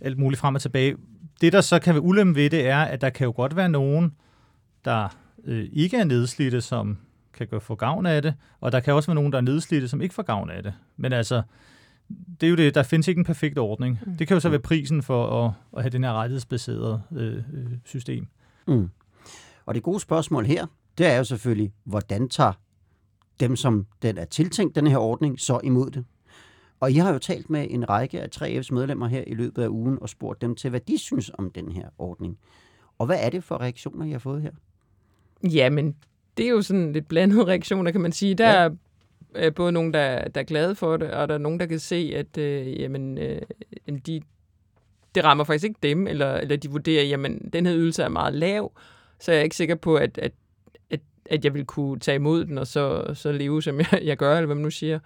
alt 0.00 0.18
muligt 0.18 0.40
frem 0.40 0.54
og 0.54 0.60
tilbage. 0.60 0.96
Det, 1.40 1.52
der 1.52 1.60
så 1.60 1.78
kan 1.78 1.94
være 1.94 2.02
ulempe 2.02 2.40
ved 2.40 2.50
det, 2.50 2.66
er, 2.66 2.78
at 2.78 3.00
der 3.00 3.10
kan 3.10 3.24
jo 3.24 3.32
godt 3.36 3.56
være 3.56 3.68
nogen, 3.68 4.14
der 4.84 5.16
øh, 5.44 5.68
ikke 5.72 5.96
er 5.96 6.04
nedslidte, 6.04 6.60
som 6.60 6.96
kan 7.34 7.60
få 7.60 7.74
gavn 7.74 8.06
af 8.06 8.22
det, 8.22 8.34
og 8.60 8.72
der 8.72 8.80
kan 8.80 8.94
også 8.94 9.06
være 9.06 9.14
nogen, 9.14 9.32
der 9.32 9.38
er 9.38 9.42
nedslidte, 9.42 9.88
som 9.88 10.00
ikke 10.00 10.14
får 10.14 10.22
gavn 10.22 10.50
af 10.50 10.62
det. 10.62 10.74
Men 10.96 11.12
altså, 11.12 11.42
det 12.40 12.46
er 12.46 12.50
jo 12.50 12.56
det, 12.56 12.74
der 12.74 12.82
findes 12.82 13.08
ikke 13.08 13.18
en 13.18 13.24
perfekt 13.24 13.58
ordning. 13.58 13.98
Mm. 14.06 14.16
Det 14.16 14.28
kan 14.28 14.34
jo 14.34 14.40
så 14.40 14.48
være 14.48 14.60
prisen 14.60 15.02
for 15.02 15.44
at, 15.44 15.52
at 15.76 15.82
have 15.82 15.90
den 15.90 16.04
her 16.04 16.12
rettighedsbaserede 16.12 17.02
øh, 17.12 17.36
øh, 17.36 17.72
system. 17.84 18.26
Mm. 18.68 18.90
Og 19.66 19.74
det 19.74 19.82
gode 19.82 20.00
spørgsmål 20.00 20.46
her, 20.46 20.66
det 20.98 21.06
er 21.06 21.16
jo 21.16 21.24
selvfølgelig, 21.24 21.72
hvordan 21.84 22.28
tager 22.28 22.52
dem, 23.40 23.56
som 23.56 23.86
den 24.02 24.18
er 24.18 24.24
tiltænkt, 24.24 24.76
den 24.76 24.86
her 24.86 24.98
ordning, 24.98 25.40
så 25.40 25.60
imod 25.64 25.90
det? 25.90 26.04
Og 26.80 26.90
I 26.90 26.94
har 26.94 27.12
jo 27.12 27.18
talt 27.18 27.50
med 27.50 27.66
en 27.70 27.88
række 27.88 28.20
af 28.20 28.28
3F's 28.36 28.68
medlemmer 28.74 29.06
her 29.08 29.24
i 29.26 29.34
løbet 29.34 29.62
af 29.62 29.68
ugen 29.68 29.98
og 30.00 30.08
spurgt 30.08 30.40
dem 30.40 30.54
til, 30.54 30.70
hvad 30.70 30.80
de 30.80 30.98
synes 30.98 31.30
om 31.38 31.50
den 31.50 31.72
her 31.72 31.88
ordning. 31.98 32.38
Og 32.98 33.06
hvad 33.06 33.18
er 33.20 33.30
det 33.30 33.44
for 33.44 33.60
reaktioner, 33.60 34.06
I 34.06 34.10
har 34.10 34.18
fået 34.18 34.42
her? 34.42 34.52
Jamen, 35.42 35.96
det 36.36 36.46
er 36.46 36.50
jo 36.50 36.62
sådan 36.62 36.92
lidt 36.92 37.08
blandede 37.08 37.46
reaktioner, 37.50 37.90
kan 37.90 38.00
man 38.00 38.12
sige. 38.12 38.34
Der 38.34 38.62
ja. 38.62 38.68
er 39.34 39.50
både 39.50 39.72
nogen, 39.72 39.94
der, 39.94 40.28
der 40.28 40.40
er 40.40 40.44
glade 40.44 40.74
for 40.74 40.96
det, 40.96 41.10
og 41.10 41.28
der 41.28 41.34
er 41.34 41.38
nogen, 41.38 41.60
der 41.60 41.66
kan 41.66 41.78
se, 41.78 42.12
at 42.16 42.38
øh, 42.38 42.80
jamen, 42.80 43.18
øh, 43.18 43.42
de, 44.06 44.22
det 45.14 45.24
rammer 45.24 45.44
faktisk 45.44 45.64
ikke 45.64 45.78
dem, 45.82 46.06
eller, 46.06 46.34
eller 46.34 46.56
de 46.56 46.70
vurderer, 46.70 47.04
jamen, 47.04 47.50
den 47.52 47.66
her 47.66 47.76
ydelse 47.76 48.02
er 48.02 48.08
meget 48.08 48.34
lav, 48.34 48.72
så 49.18 49.32
jeg 49.32 49.38
er 49.38 49.44
ikke 49.44 49.56
sikker 49.56 49.74
på, 49.74 49.96
at, 49.96 50.18
at, 50.18 50.32
at, 50.90 51.00
at 51.30 51.44
jeg 51.44 51.54
vil 51.54 51.64
kunne 51.64 52.00
tage 52.00 52.16
imod 52.16 52.44
den, 52.44 52.58
og 52.58 52.66
så, 52.66 53.10
så 53.14 53.32
leve, 53.32 53.62
som 53.62 53.78
jeg, 53.78 54.00
jeg 54.02 54.16
gør, 54.16 54.36
eller 54.36 54.46
hvad 54.46 54.56
man 54.56 54.62
nu 54.62 54.70
siger. 54.70 54.98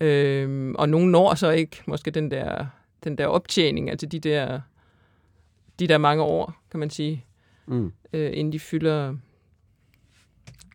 Øhm, 0.00 0.74
og 0.74 0.88
nogen 0.88 1.10
når 1.10 1.34
så 1.34 1.50
ikke 1.50 1.82
måske 1.86 2.10
den 2.10 2.30
der, 2.30 2.66
den 3.04 3.18
der 3.18 3.26
optjening, 3.26 3.90
altså 3.90 4.06
de 4.06 4.20
der, 4.20 4.60
de 5.78 5.86
der 5.86 5.98
mange 5.98 6.22
år, 6.22 6.54
kan 6.70 6.80
man 6.80 6.90
sige, 6.90 7.24
mm. 7.66 7.92
øh, 8.12 8.30
inden 8.34 8.52
de 8.52 8.60
fylder 8.60 9.16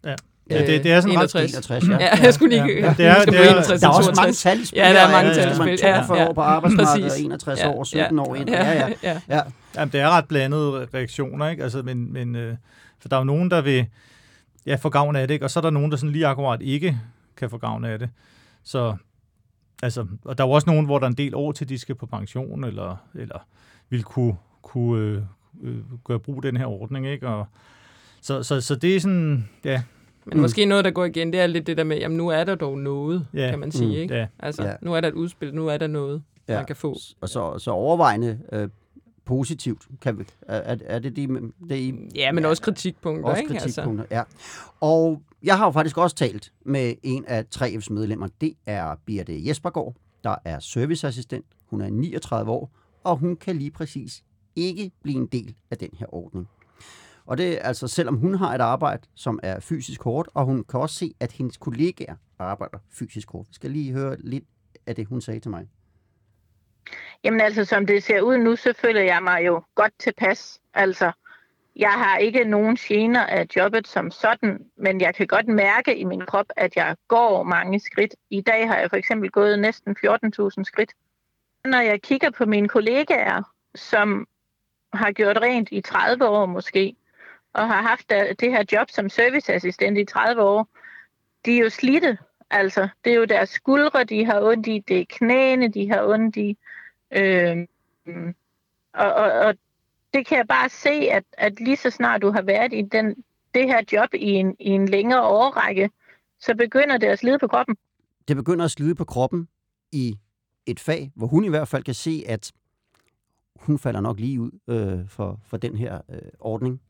Ja. 0.06 0.16
Ja, 0.50 0.66
det, 0.66 0.84
det 0.84 0.92
er 0.92 1.02
sådan 1.02 1.18
61. 1.18 1.36
ret 1.36 1.50
61, 1.50 1.88
ja. 1.88 1.98
ja. 2.00 2.24
jeg 2.24 2.34
skulle 2.34 2.56
lige... 2.56 2.80
Ja. 2.80 2.86
Ja. 2.88 2.94
Det 2.98 3.06
er, 3.06 3.26
det 3.26 3.36
er, 3.36 3.52
61, 3.52 3.82
der 3.82 3.88
er 3.88 3.92
også 3.92 4.14
mange 4.16 4.34
tal 4.34 4.60
Ja, 4.76 4.94
der 4.94 5.00
er 5.00 5.12
mange 5.12 5.34
tal 5.34 5.52
i 5.52 5.56
spil. 5.56 5.90
Ja, 5.90 6.02
42 6.02 6.18
ja. 6.18 6.28
år 6.28 6.34
på 6.34 6.42
arbejdsmarkedet, 6.42 7.12
og 7.12 7.20
61 7.20 7.60
ja. 7.60 7.70
år, 7.70 7.84
17 7.84 8.18
ja. 8.18 8.24
år 8.24 8.36
ind. 8.36 8.50
Ja, 8.50 8.72
ja. 8.72 8.90
ja. 9.04 9.20
ja. 9.30 9.42
Jamen, 9.76 9.92
det 9.92 10.00
er 10.00 10.10
ret 10.10 10.28
blandede 10.28 10.88
reaktioner, 10.94 11.50
ikke? 11.50 11.64
Altså, 11.64 11.82
men, 11.82 12.14
men, 12.14 12.36
øh, 12.36 12.56
for 13.00 13.10
der 13.10 13.16
er 13.16 13.20
jo 13.20 13.24
nogen, 13.24 13.52
der 13.52 13.62
vil 13.62 13.86
ja, 14.66 14.76
få 14.76 14.90
gavn 14.90 15.16
af 15.16 15.28
det, 15.28 15.34
ikke? 15.34 15.46
og 15.46 15.52
så 15.52 15.60
er 15.60 15.62
der 15.62 15.70
nogen, 15.70 15.92
der 15.92 15.98
sådan 15.98 16.12
lige 16.12 16.28
akkurat 16.28 16.62
ikke 16.62 17.00
kan 17.38 17.50
få 17.50 17.58
gavn 17.58 17.86
af 17.86 18.00
det. 18.00 18.10
Så, 18.64 18.96
altså, 19.84 20.06
og 20.26 20.38
der 20.38 20.44
er 20.44 20.48
jo 20.48 20.52
også 20.52 20.70
nogen, 20.70 20.86
hvor 20.86 21.00
der 21.00 21.06
er 21.06 21.10
en 21.10 21.18
del 21.18 21.36
år 21.36 21.52
til, 21.52 21.70
de 21.70 21.78
skal 21.78 21.96
på 21.96 22.06
pension, 22.06 22.64
eller, 22.64 22.96
eller 23.16 23.46
vil 23.90 24.04
kunne, 24.04 24.36
kunne 24.62 25.06
øh, 25.06 25.22
øh, 25.64 25.78
gøre 26.04 26.20
brug 26.20 26.36
af 26.36 26.42
den 26.42 26.58
her 26.58 26.66
ordning, 26.66 27.08
ikke? 27.08 27.28
Og, 27.28 27.48
så, 28.22 28.44
så, 28.44 28.62
så 28.62 28.76
det 28.76 28.96
er 28.96 29.00
sådan, 29.00 29.50
ja. 29.66 29.84
Men 30.26 30.36
mm. 30.38 30.42
måske 30.42 30.66
noget, 30.66 30.86
der 30.86 30.92
går 30.92 31.06
igen, 31.06 31.34
det 31.34 31.40
er 31.40 31.48
lidt 31.48 31.68
det 31.68 31.78
der 31.78 31.84
med, 31.84 31.98
jamen 31.98 32.18
nu 32.18 32.28
er 32.28 32.44
der 32.44 32.56
dog 32.56 32.78
noget, 32.78 33.28
ja. 33.34 33.50
kan 33.50 33.60
man 33.60 33.72
sige, 33.72 33.96
mm. 33.96 34.02
ikke? 34.02 34.16
Ja. 34.16 34.28
Altså, 34.40 34.64
ja. 34.64 34.74
nu 34.82 34.94
er 34.94 35.02
der 35.02 35.08
et 35.08 35.14
udspil, 35.14 35.56
nu 35.56 35.68
er 35.68 35.78
der 35.78 35.88
noget, 35.88 36.24
ja. 36.48 36.56
man 36.56 36.66
kan 36.66 36.76
få. 36.76 36.98
Og 37.22 37.30
så, 37.30 37.60
så 37.60 37.72
overvejende 37.72 38.40
øh, 38.52 38.70
positivt, 39.26 39.88
kan 40.02 40.20
vi, 40.20 40.24
er, 40.42 40.78
er 40.86 41.00
det 41.00 41.16
de, 41.16 41.28
det 41.70 41.76
I, 41.76 41.94
Ja, 42.16 42.32
men 42.32 42.44
ja, 42.44 42.50
også 42.50 42.62
kritikpunkter, 42.62 43.30
også 43.30 43.42
ikke? 43.42 43.54
kritikpunkter, 43.54 44.04
altså. 44.04 44.16
ja. 44.16 44.24
Og 44.80 45.22
jeg 45.44 45.58
har 45.58 45.66
jo 45.66 45.72
faktisk 45.72 45.98
også 45.98 46.16
talt 46.16 46.52
med 46.66 46.94
en 47.04 47.26
af 47.28 47.46
3F's 47.56 47.88
medlemmer, 47.94 48.28
det 48.42 48.54
er 48.66 48.96
Birte 49.06 49.48
Jespergaard, 49.48 49.96
der 50.24 50.36
er 50.46 50.60
serviceassistent, 50.60 51.46
hun 51.70 51.82
er 51.82 51.90
39 51.90 52.52
år, 52.52 52.72
og 53.04 53.18
hun 53.18 53.36
kan 53.36 53.56
lige 53.56 53.72
præcis 53.72 54.24
ikke 54.56 54.92
blive 55.04 55.18
en 55.18 55.26
del 55.26 55.56
af 55.72 55.78
den 55.78 55.90
her 56.00 56.16
ordning. 56.16 56.48
Og 57.26 57.38
det 57.38 57.54
er 57.54 57.62
altså, 57.62 57.88
selvom 57.88 58.18
hun 58.18 58.36
har 58.36 58.56
et 58.56 58.62
arbejde, 58.62 59.08
som 59.16 59.40
er 59.44 59.60
fysisk 59.60 60.04
hårdt, 60.04 60.30
og 60.34 60.46
hun 60.46 60.64
kan 60.64 60.80
også 60.80 60.96
se, 60.96 61.14
at 61.20 61.32
hendes 61.32 61.58
kollegaer 61.58 62.16
arbejder 62.40 62.78
fysisk 63.00 63.32
hårdt. 63.32 63.50
Vi 63.50 63.54
skal 63.54 63.72
lige 63.72 63.94
høre 63.94 64.16
lidt 64.20 64.44
af 64.88 64.96
det, 64.96 65.08
hun 65.08 65.22
sagde 65.22 65.40
til 65.40 65.52
mig. 65.52 65.68
Jamen 67.24 67.42
altså, 67.42 67.66
som 67.66 67.86
det 67.86 68.04
ser 68.04 68.22
ud 68.22 68.38
nu, 68.38 68.56
så 68.56 68.74
føler 68.82 69.02
jeg 69.02 69.24
mig 69.24 69.46
jo 69.46 69.64
godt 69.76 69.94
tilpas. 70.00 70.60
Altså, 70.74 71.12
jeg 71.76 71.92
har 71.92 72.18
ikke 72.18 72.44
nogen 72.44 72.76
gener 72.76 73.26
af 73.26 73.48
jobbet 73.56 73.88
som 73.88 74.12
sådan, 74.12 74.66
men 74.78 75.02
jeg 75.02 75.16
kan 75.16 75.28
godt 75.28 75.48
mærke 75.48 75.98
i 75.98 76.04
min 76.04 76.22
krop, 76.22 76.46
at 76.56 76.76
jeg 76.76 76.96
går 77.08 77.44
mange 77.44 77.80
skridt. 77.80 78.16
I 78.30 78.42
dag 78.42 78.68
har 78.68 78.78
jeg 78.78 78.90
for 78.90 78.98
eksempel 78.98 79.32
gået 79.32 79.60
næsten 79.60 79.96
14.000 80.06 80.64
skridt. 80.64 80.94
Når 81.66 81.80
jeg 81.80 82.02
kigger 82.02 82.30
på 82.30 82.46
mine 82.46 82.68
kollegaer, 82.68 83.44
som 83.76 84.28
har 84.94 85.12
gjort 85.12 85.38
rent 85.38 85.70
i 85.72 85.82
30 85.82 86.28
år 86.28 86.46
måske, 86.46 86.96
og 87.54 87.68
har 87.68 87.82
haft 87.82 88.12
øh, 88.14 88.36
det 88.40 88.52
her 88.52 88.64
job 88.72 88.90
som 88.90 89.10
serviceassistent 89.10 89.98
i 89.98 90.06
30 90.06 90.42
år, 90.42 90.68
de 91.46 91.58
er 91.58 91.64
jo 91.64 91.70
slidte. 91.70 92.18
Altså, 92.50 92.88
det 93.06 93.14
er 93.14 93.18
jo 93.18 93.26
deres 93.26 93.50
skuldre, 93.50 94.04
de 94.04 94.26
har 94.26 94.42
ondt 94.42 94.68
i, 94.68 94.84
det 94.88 95.00
er 95.00 95.06
knæene, 95.10 95.68
de 95.68 95.92
har 95.92 96.04
ondt 96.06 96.36
i. 96.36 96.58
Øh, 97.12 97.68
og, 98.94 99.14
og, 99.14 99.32
og 99.32 99.56
det 100.14 100.28
kan 100.28 100.38
jeg 100.38 100.48
bare 100.48 100.70
se, 100.70 100.90
at, 100.90 101.24
at 101.34 101.60
lige 101.60 101.78
så 101.78 101.90
snart 101.90 102.22
du 102.22 102.32
har 102.32 102.42
været 102.42 102.74
i 102.74 102.82
den, 102.82 103.24
det 103.54 103.68
her 103.68 103.82
job 103.92 104.14
i 104.14 104.30
en, 104.30 104.56
i 104.60 104.70
en 104.70 104.90
længere 104.90 105.22
årrække, 105.22 105.90
så 106.40 106.56
begynder 106.56 106.98
det 106.98 107.08
at 107.08 107.20
slide 107.20 107.40
på 107.40 107.48
kroppen. 107.48 107.78
Det 108.28 108.36
begynder 108.36 108.66
at 108.66 108.72
slide 108.72 108.96
på 108.96 109.06
kroppen 109.06 109.48
i 109.92 110.18
et 110.66 110.80
fag, 110.80 111.12
hvor 111.16 111.28
hun 111.28 111.46
i 111.46 111.50
hvert 111.50 111.68
fald 111.68 111.84
kan 111.84 111.94
se, 111.94 112.24
at 112.28 112.52
hun 113.56 113.80
falder 113.80 114.02
nok 114.02 114.20
lige 114.20 114.42
ud 114.42 114.52
øh, 114.68 115.10
for, 115.10 115.40
for 115.46 115.58
den 115.58 115.78
her 115.78 116.02
øh, 116.10 116.22
ordning. 116.40 116.82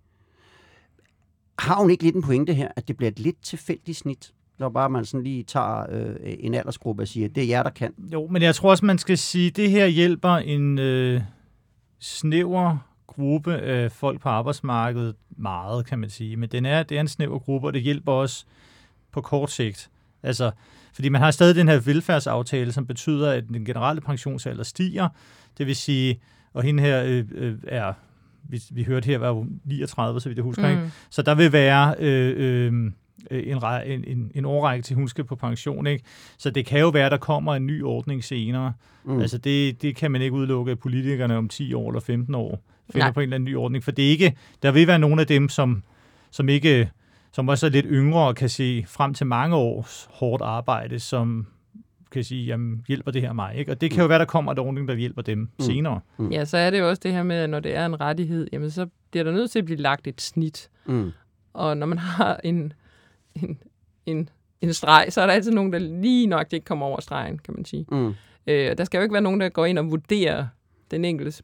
Har 1.61 1.75
hun 1.75 1.91
ikke 1.91 2.03
lidt 2.03 2.15
en 2.15 2.21
pointe 2.21 2.53
her, 2.53 2.67
at 2.75 2.87
det 2.87 2.97
bliver 2.97 3.11
et 3.11 3.19
lidt 3.19 3.41
tilfældigt 3.43 3.97
snit? 3.97 4.33
Når 4.57 4.69
bare 4.69 4.89
man 4.89 5.05
sådan 5.05 5.23
lige 5.23 5.43
tager 5.43 5.85
øh, 5.89 6.15
en 6.23 6.53
aldersgruppe 6.53 7.03
og 7.03 7.07
siger, 7.07 7.29
det 7.29 7.43
er 7.43 7.47
jer, 7.47 7.63
der 7.63 7.69
kan. 7.69 7.93
Jo, 8.13 8.27
men 8.27 8.41
jeg 8.41 8.55
tror 8.55 8.69
også, 8.69 8.85
man 8.85 8.97
skal 8.97 9.17
sige, 9.17 9.47
at 9.47 9.55
det 9.55 9.69
her 9.69 9.87
hjælper 9.87 10.29
en 10.29 10.79
øh, 10.79 11.21
snæver 11.99 12.77
gruppe 13.07 13.57
af 13.57 13.91
folk 13.91 14.21
på 14.21 14.29
arbejdsmarkedet 14.29 15.15
meget, 15.29 15.85
kan 15.85 15.99
man 15.99 16.09
sige. 16.09 16.37
Men 16.37 16.49
den 16.49 16.65
er, 16.65 16.83
det 16.83 16.97
er 16.97 17.01
en 17.01 17.07
snæver 17.07 17.39
gruppe, 17.39 17.67
og 17.67 17.73
det 17.73 17.81
hjælper 17.81 18.11
også 18.11 18.45
på 19.11 19.21
kort 19.21 19.51
sigt. 19.51 19.89
Altså, 20.23 20.51
fordi 20.93 21.09
man 21.09 21.21
har 21.21 21.31
stadig 21.31 21.55
den 21.55 21.67
her 21.67 21.79
velfærdsaftale, 21.79 22.71
som 22.71 22.87
betyder, 22.87 23.31
at 23.31 23.43
den 23.47 23.65
generelle 23.65 24.01
pensionsalder 24.01 24.63
stiger. 24.63 25.09
Det 25.57 25.67
vil 25.67 25.75
sige, 25.75 26.19
og 26.53 26.63
hende 26.63 26.83
her 26.83 27.03
øh, 27.03 27.25
øh, 27.31 27.57
er, 27.67 27.93
vi, 28.43 28.61
vi 28.71 28.83
hørte 28.83 29.05
her, 29.05 29.17
var 29.17 29.45
39, 29.65 30.21
så 30.21 30.29
vidt 30.29 30.37
jeg 30.37 30.43
husker. 30.43 30.67
Mm. 30.67 30.69
Ikke? 30.69 30.91
Så 31.09 31.21
der 31.21 31.35
vil 31.35 31.51
være 31.51 31.95
øh, 31.99 32.33
øh, 32.37 32.91
en, 33.31 33.63
en, 33.85 34.03
en, 34.07 34.31
en 34.35 34.45
årrække 34.45 34.83
til 34.83 34.95
hun 34.95 35.07
skal 35.07 35.23
på 35.23 35.35
pension. 35.35 35.87
Ikke? 35.87 36.03
Så 36.37 36.51
det 36.51 36.65
kan 36.65 36.79
jo 36.79 36.89
være, 36.89 37.05
at 37.05 37.11
der 37.11 37.17
kommer 37.17 37.55
en 37.55 37.67
ny 37.67 37.83
ordning 37.83 38.23
senere. 38.23 38.73
Mm. 39.03 39.19
Altså 39.19 39.37
det, 39.37 39.81
det 39.81 39.95
kan 39.95 40.11
man 40.11 40.21
ikke 40.21 40.33
udelukke, 40.33 40.71
at 40.71 40.79
politikerne 40.79 41.37
om 41.37 41.49
10 41.49 41.73
år 41.73 41.89
eller 41.89 42.01
15 42.01 42.35
år 42.35 42.63
finder 42.91 43.05
Nej. 43.05 43.13
på 43.13 43.19
en 43.19 43.23
eller 43.23 43.35
anden 43.35 43.51
ny 43.51 43.55
ordning. 43.55 43.83
For 43.83 43.91
det 43.91 44.05
er 44.05 44.09
ikke, 44.09 44.35
der 44.63 44.71
vil 44.71 44.87
være 44.87 44.99
nogle 44.99 45.21
af 45.21 45.27
dem, 45.27 45.49
som, 45.49 45.83
som 46.31 46.49
ikke 46.49 46.89
som 47.31 47.49
også 47.49 47.65
er 47.65 47.69
lidt 47.69 47.85
yngre 47.89 48.27
og 48.27 48.35
kan 48.35 48.49
se 48.49 48.85
frem 48.87 49.13
til 49.13 49.27
mange 49.27 49.55
års 49.55 50.09
hårdt 50.11 50.41
arbejde, 50.41 50.99
som 50.99 51.47
kan 52.11 52.23
sige, 52.23 52.45
jamen, 52.45 52.85
hjælper 52.87 53.11
det 53.11 53.21
her 53.21 53.33
mig? 53.33 53.55
Ikke? 53.55 53.71
Og 53.71 53.81
det 53.81 53.91
kan 53.91 54.01
jo 54.01 54.07
være, 54.07 54.19
der 54.19 54.25
kommer 54.25 54.51
et 54.51 54.59
ordning, 54.59 54.87
der 54.87 54.95
hjælper 54.95 55.21
dem 55.21 55.37
mm. 55.37 55.49
senere. 55.59 55.99
Mm. 56.17 56.31
Ja, 56.31 56.45
så 56.45 56.57
er 56.57 56.69
det 56.69 56.79
jo 56.79 56.89
også 56.89 56.99
det 57.03 57.11
her 57.13 57.23
med, 57.23 57.35
at 57.35 57.49
når 57.49 57.59
det 57.59 57.75
er 57.75 57.85
en 57.85 58.01
rettighed, 58.01 58.47
jamen, 58.53 58.71
så 58.71 58.87
bliver 59.11 59.23
der 59.23 59.31
nødt 59.31 59.51
til 59.51 59.59
at 59.59 59.65
blive 59.65 59.79
lagt 59.79 60.07
et 60.07 60.21
snit. 60.21 60.69
Mm. 60.85 61.11
Og 61.53 61.77
når 61.77 61.85
man 61.85 61.97
har 61.97 62.39
en, 62.43 62.73
en, 63.35 63.59
en, 64.05 64.29
en 64.61 64.73
streg, 64.73 65.07
så 65.09 65.21
er 65.21 65.25
der 65.25 65.33
altid 65.33 65.51
nogen, 65.51 65.73
der 65.73 65.79
lige 65.79 66.27
nok 66.27 66.53
ikke 66.53 66.65
kommer 66.65 66.85
over 66.85 67.01
stregen, 67.01 67.37
kan 67.37 67.53
man 67.53 67.65
sige. 67.65 67.85
Mm. 67.91 68.13
Øh, 68.47 68.77
der 68.77 68.83
skal 68.83 68.97
jo 68.97 69.01
ikke 69.01 69.13
være 69.13 69.21
nogen, 69.21 69.39
der 69.39 69.49
går 69.49 69.65
ind 69.65 69.79
og 69.79 69.91
vurderer 69.91 70.47
den 70.91 71.05
enkeltes, 71.05 71.43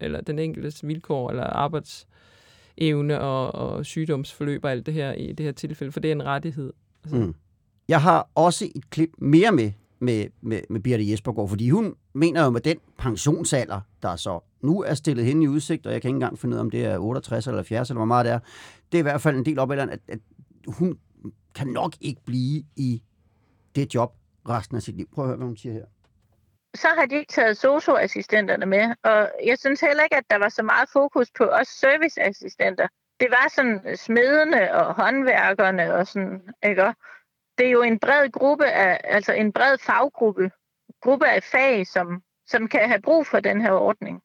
eller 0.00 0.20
den 0.20 0.38
enkeltes 0.38 0.86
vilkår 0.86 1.30
eller 1.30 1.44
arbejdsevne 1.44 3.20
og, 3.20 3.54
og 3.54 3.86
sygdomsforløb 3.86 4.64
og 4.64 4.70
alt 4.70 4.86
det 4.86 4.94
her 4.94 5.12
i 5.12 5.32
det 5.32 5.46
her 5.46 5.52
tilfælde, 5.52 5.92
for 5.92 6.00
det 6.00 6.08
er 6.08 6.12
en 6.12 6.24
rettighed. 6.24 6.72
Altså. 7.04 7.16
Mm. 7.16 7.34
Jeg 7.88 8.02
har 8.02 8.28
også 8.34 8.68
et 8.74 8.90
klip 8.90 9.10
mere 9.18 9.52
med 9.52 9.72
med, 10.04 10.26
med, 10.40 10.60
med 10.70 10.80
Birte 10.80 11.10
Jespergaard, 11.10 11.48
fordi 11.48 11.70
hun 11.70 11.94
mener 12.12 12.44
jo 12.44 12.50
med 12.50 12.60
den 12.60 12.78
pensionsalder, 12.98 13.80
der 14.02 14.16
så 14.16 14.40
nu 14.60 14.82
er 14.82 14.94
stillet 14.94 15.24
hende 15.24 15.44
i 15.44 15.48
udsigt, 15.48 15.86
og 15.86 15.92
jeg 15.92 16.02
kan 16.02 16.08
ikke 16.08 16.16
engang 16.16 16.38
finde 16.38 16.54
ud 16.54 16.58
af, 16.58 16.60
om 16.60 16.70
det 16.70 16.84
er 16.84 16.98
68 16.98 17.46
eller 17.46 17.58
70, 17.58 17.90
eller 17.90 17.98
hvor 17.98 18.04
meget 18.04 18.24
det 18.24 18.32
er. 18.32 18.38
Det 18.92 18.98
er 18.98 19.02
i 19.02 19.02
hvert 19.02 19.20
fald 19.20 19.36
en 19.36 19.44
del 19.44 19.58
op, 19.58 19.70
at, 19.70 19.78
at 20.08 20.18
hun 20.66 20.98
kan 21.54 21.66
nok 21.66 21.92
ikke 22.00 22.20
blive 22.26 22.64
i 22.76 23.02
det 23.74 23.94
job 23.94 24.14
resten 24.48 24.76
af 24.76 24.82
sit 24.82 24.96
liv. 24.96 25.08
Prøv 25.14 25.24
at 25.24 25.28
høre, 25.28 25.36
hvad 25.36 25.46
hun 25.46 25.56
siger 25.56 25.72
her. 25.72 25.84
Så 26.74 26.88
har 26.98 27.06
de 27.06 27.14
ikke 27.14 27.32
taget 27.32 27.56
socioassistenterne 27.56 28.66
med, 28.66 28.94
og 29.02 29.30
jeg 29.44 29.58
synes 29.58 29.80
heller 29.80 30.02
ikke, 30.02 30.16
at 30.16 30.24
der 30.30 30.38
var 30.38 30.48
så 30.48 30.62
meget 30.62 30.88
fokus 30.92 31.30
på 31.38 31.44
os 31.44 31.68
serviceassistenter. 31.68 32.88
Det 33.20 33.28
var 33.30 33.52
sådan 33.54 33.96
smedene 33.96 34.74
og 34.74 34.94
håndværkerne 34.94 35.94
og 35.94 36.06
sådan, 36.06 36.40
ikke? 36.62 36.92
Det 37.58 37.66
er 37.66 37.70
jo 37.70 37.82
en 37.82 37.98
bred 37.98 38.30
gruppe 38.32 38.66
af, 38.66 39.00
altså 39.04 39.32
en 39.32 39.52
bred 39.52 39.78
faggruppe, 39.78 40.50
gruppe 41.02 41.28
af 41.28 41.42
fag, 41.42 41.86
som, 41.86 42.22
som 42.46 42.68
kan 42.68 42.88
have 42.88 43.02
brug 43.02 43.26
for 43.26 43.40
den 43.40 43.60
her 43.60 43.72
ordning. 43.72 44.22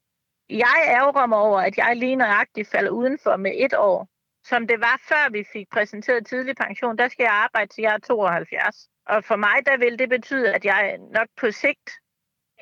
Jeg 0.50 0.84
ærger 0.88 1.26
mig 1.26 1.38
over, 1.38 1.62
at 1.62 1.78
jeg 1.78 1.96
lige 1.96 2.16
nøjagtigt 2.16 2.70
falder 2.70 2.92
udenfor 2.92 3.36
med 3.38 3.52
et 3.56 3.74
år. 3.74 4.08
Som 4.44 4.68
det 4.68 4.80
var 4.80 5.02
før 5.10 5.32
vi 5.32 5.44
fik 5.54 5.70
præsenteret 5.72 6.28
tidlig 6.28 6.56
pension, 6.56 6.98
der 6.98 7.08
skal 7.08 7.24
jeg 7.24 7.34
arbejde 7.34 7.74
til 7.74 7.82
jeg 7.82 7.94
er 7.94 7.98
72. 7.98 8.88
Og 9.06 9.24
for 9.24 9.36
mig, 9.36 9.56
der 9.66 9.78
vil 9.78 10.00
det 10.00 10.10
betyde, 10.10 10.54
at 10.54 10.66
jeg 10.66 10.98
nok 10.98 11.28
på 11.38 11.52
sigt, 11.52 11.90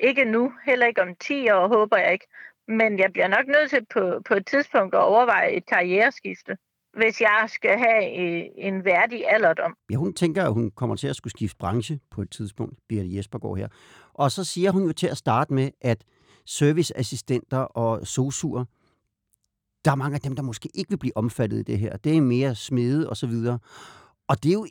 ikke 0.00 0.24
nu, 0.24 0.52
heller 0.66 0.86
ikke 0.86 1.02
om 1.02 1.16
10 1.16 1.50
år, 1.50 1.68
håber 1.68 1.96
jeg 1.96 2.12
ikke, 2.12 2.26
men 2.68 2.98
jeg 2.98 3.12
bliver 3.12 3.28
nok 3.28 3.46
nødt 3.46 3.70
til 3.70 3.86
på, 3.86 4.20
på 4.24 4.34
et 4.34 4.46
tidspunkt 4.46 4.94
at 4.94 5.00
overveje 5.00 5.50
et 5.50 5.66
karriereskifte 5.66 6.56
hvis 6.96 7.20
jeg 7.20 7.44
skal 7.48 7.78
have 7.78 8.18
øh, 8.20 8.44
en 8.56 8.84
værdig 8.84 9.24
alderdom. 9.28 9.76
Ja, 9.90 9.96
hun 9.96 10.14
tænker, 10.14 10.44
at 10.44 10.52
hun 10.52 10.70
kommer 10.70 10.96
til 10.96 11.08
at 11.08 11.16
skulle 11.16 11.30
skifte 11.30 11.56
branche 11.56 12.00
på 12.10 12.22
et 12.22 12.30
tidspunkt, 12.30 12.78
Birte 12.88 13.16
Jespergaard 13.16 13.56
her. 13.56 13.68
Og 14.14 14.30
så 14.30 14.44
siger 14.44 14.70
hun 14.70 14.86
jo 14.86 14.92
til 14.92 15.06
at 15.06 15.16
starte 15.16 15.54
med, 15.54 15.70
at 15.80 16.04
serviceassistenter 16.46 17.58
og 17.58 18.06
sosuer, 18.06 18.64
der 19.84 19.90
er 19.90 19.94
mange 19.94 20.14
af 20.14 20.20
dem, 20.20 20.36
der 20.36 20.42
måske 20.42 20.68
ikke 20.74 20.90
vil 20.90 20.98
blive 20.98 21.16
omfattet 21.16 21.58
i 21.58 21.62
det 21.62 21.78
her. 21.78 21.96
Det 21.96 22.16
er 22.16 22.20
mere 22.20 22.54
smede 22.54 23.10
og 23.10 23.16
så 23.16 23.26
videre. 23.26 23.58
Og 24.28 24.42
det 24.42 24.48
er 24.48 24.52
jo 24.52 24.66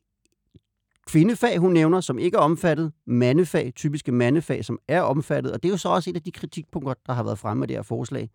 kvindefag, 1.08 1.58
hun 1.58 1.74
nævner, 1.74 2.02
som 2.02 2.20
ikke 2.20 2.38
er 2.38 2.42
omfattet, 2.42 2.92
mandefag, 3.06 3.74
typiske 3.76 4.12
mandefag, 4.12 4.66
som 4.66 4.80
er 4.88 5.02
omfattet, 5.02 5.52
og 5.52 5.64
det 5.64 5.70
er 5.70 5.74
jo 5.74 5.78
så 5.78 5.90
også 5.90 6.10
et 6.10 6.16
af 6.16 6.22
de 6.22 6.32
kritikpunkter, 6.32 6.94
der 7.06 7.14
har 7.14 7.24
været 7.24 7.40
fremme 7.40 7.60
med 7.60 7.68
det 7.68 7.76
her 7.76 7.84
forslag 7.84 8.30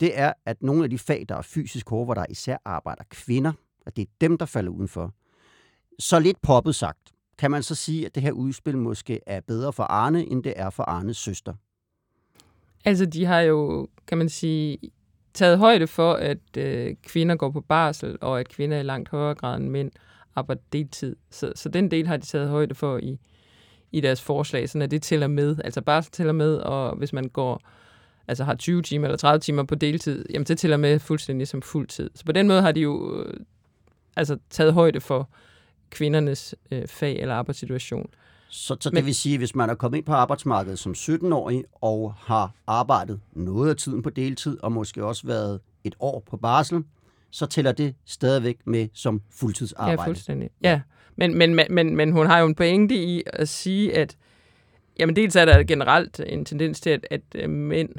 det 0.00 0.18
er, 0.18 0.32
at 0.46 0.62
nogle 0.62 0.84
af 0.84 0.90
de 0.90 0.98
fag, 0.98 1.24
der 1.28 1.36
er 1.36 1.42
fysisk 1.42 1.88
hårde, 1.88 2.04
hvor 2.04 2.14
der 2.14 2.26
især 2.30 2.56
arbejder 2.64 3.04
kvinder, 3.10 3.52
at 3.86 3.96
det 3.96 4.02
er 4.02 4.06
dem, 4.20 4.38
der 4.38 4.46
falder 4.46 4.70
udenfor. 4.70 5.14
Så 5.98 6.18
lidt 6.18 6.42
poppet 6.42 6.74
sagt, 6.74 6.98
kan 7.38 7.50
man 7.50 7.62
så 7.62 7.74
sige, 7.74 8.06
at 8.06 8.14
det 8.14 8.22
her 8.22 8.32
udspil 8.32 8.78
måske 8.78 9.20
er 9.26 9.40
bedre 9.40 9.72
for 9.72 9.82
Arne, 9.82 10.26
end 10.26 10.44
det 10.44 10.52
er 10.56 10.70
for 10.70 10.82
Arnes 10.82 11.16
søster? 11.16 11.54
Altså, 12.84 13.06
de 13.06 13.24
har 13.24 13.40
jo, 13.40 13.88
kan 14.06 14.18
man 14.18 14.28
sige, 14.28 14.78
taget 15.34 15.58
højde 15.58 15.86
for, 15.86 16.12
at 16.12 16.56
øh, 16.58 16.96
kvinder 17.02 17.36
går 17.36 17.50
på 17.50 17.60
barsel, 17.60 18.18
og 18.20 18.40
at 18.40 18.48
kvinder 18.48 18.78
i 18.78 18.82
langt 18.82 19.08
højere 19.08 19.34
grad 19.34 19.56
end 19.56 19.68
mænd 19.68 19.90
arbejder 20.34 20.62
deltid. 20.72 21.16
Så, 21.30 21.52
så 21.54 21.68
den 21.68 21.90
del 21.90 22.06
har 22.06 22.16
de 22.16 22.26
taget 22.26 22.48
højde 22.48 22.74
for 22.74 22.98
i, 22.98 23.18
i 23.92 24.00
deres 24.00 24.22
forslag, 24.22 24.68
så 24.68 24.78
at 24.78 24.90
det 24.90 25.02
tæller 25.02 25.26
med. 25.26 25.56
Altså 25.64 25.82
barsel 25.82 26.12
tæller 26.12 26.32
med, 26.32 26.56
og 26.56 26.96
hvis 26.96 27.12
man 27.12 27.28
går 27.28 27.60
altså 28.28 28.44
har 28.44 28.54
20 28.54 28.82
timer 28.82 29.06
eller 29.06 29.16
30 29.16 29.40
timer 29.40 29.62
på 29.62 29.74
deltid, 29.74 30.24
jamen 30.30 30.46
det 30.46 30.58
tæller 30.58 30.76
med 30.76 30.98
fuldstændig 30.98 31.48
som 31.48 31.62
fuldtid. 31.62 32.10
Så 32.14 32.24
på 32.24 32.32
den 32.32 32.48
måde 32.48 32.62
har 32.62 32.72
de 32.72 32.80
jo 32.80 33.22
øh, 33.22 33.34
altså 34.16 34.38
taget 34.50 34.72
højde 34.72 35.00
for 35.00 35.30
kvindernes 35.90 36.54
øh, 36.70 36.88
fag 36.88 37.16
eller 37.16 37.34
arbejdssituation. 37.34 38.06
Så, 38.48 38.76
så 38.80 38.90
det 38.90 38.94
Men, 38.94 39.06
vil 39.06 39.14
sige, 39.14 39.34
at 39.34 39.40
hvis 39.40 39.54
man 39.54 39.70
er 39.70 39.74
kommet 39.74 39.98
ind 39.98 40.06
på 40.06 40.12
arbejdsmarkedet 40.12 40.78
som 40.78 40.92
17-årig 40.92 41.64
og 41.74 42.14
har 42.16 42.54
arbejdet 42.66 43.20
noget 43.32 43.70
af 43.70 43.76
tiden 43.76 44.02
på 44.02 44.10
deltid, 44.10 44.58
og 44.62 44.72
måske 44.72 45.04
også 45.04 45.26
været 45.26 45.60
et 45.84 45.94
år 46.00 46.22
på 46.30 46.36
barsel, 46.36 46.84
så 47.30 47.46
tæller 47.46 47.72
det 47.72 47.94
stadigvæk 48.04 48.58
med 48.64 48.88
som 48.94 49.22
fuldtidsarbejde. 49.30 50.02
Ja, 50.02 50.06
fuldstændig. 50.06 50.50
Ja, 50.62 50.80
men, 51.16 51.38
men, 51.38 51.54
men, 51.54 51.66
men, 51.70 51.96
men 51.96 52.12
hun 52.12 52.26
har 52.26 52.38
jo 52.38 52.46
en 52.46 52.54
pointe 52.54 52.94
i 52.94 53.22
at 53.26 53.48
sige, 53.48 53.96
at 53.96 54.16
jamen 54.98 55.16
dels 55.16 55.36
er 55.36 55.44
der 55.44 55.62
generelt 55.62 56.20
en 56.26 56.44
tendens 56.44 56.80
til, 56.80 56.90
at, 56.90 57.06
at 57.10 57.20
øh, 57.34 57.50
mænd 57.50 57.90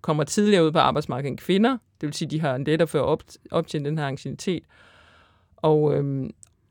kommer 0.00 0.24
tidligere 0.24 0.64
ud 0.64 0.72
på 0.72 0.78
arbejdsmarkedet 0.78 1.30
end 1.30 1.38
kvinder. 1.38 1.70
Det 1.70 2.06
vil 2.06 2.12
sige, 2.12 2.26
at 2.26 2.30
de 2.30 2.40
har 2.40 2.54
en 2.54 2.64
lettere 2.64 2.88
for 2.88 2.98
at 2.98 3.04
op, 3.04 3.22
optjene 3.50 3.88
den 3.88 3.98
her 3.98 4.06
ancienitet. 4.06 4.62
Og, 5.56 5.94
øhm, 5.94 6.30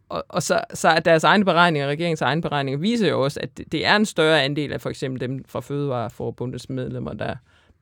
og, 0.10 0.26
og 0.30 0.44
så, 0.44 0.62
så 0.74 0.88
er 0.90 1.00
deres 1.00 1.24
egne 1.24 1.46
beregninger, 1.46 1.88
regeringens 1.88 2.22
egne 2.22 2.42
beregninger, 2.42 2.80
viser 2.80 3.10
jo 3.10 3.24
også, 3.24 3.40
at 3.44 3.58
det, 3.58 3.72
det 3.72 3.86
er 3.86 3.96
en 3.96 4.06
større 4.06 4.44
andel 4.44 4.74
af 4.74 4.82
for 4.82 4.90
eksempel 4.90 5.22
dem 5.22 5.44
fra 5.48 5.60
Fødevareforbundets 5.60 6.70
medlemmer, 6.70 7.14
der 7.14 7.36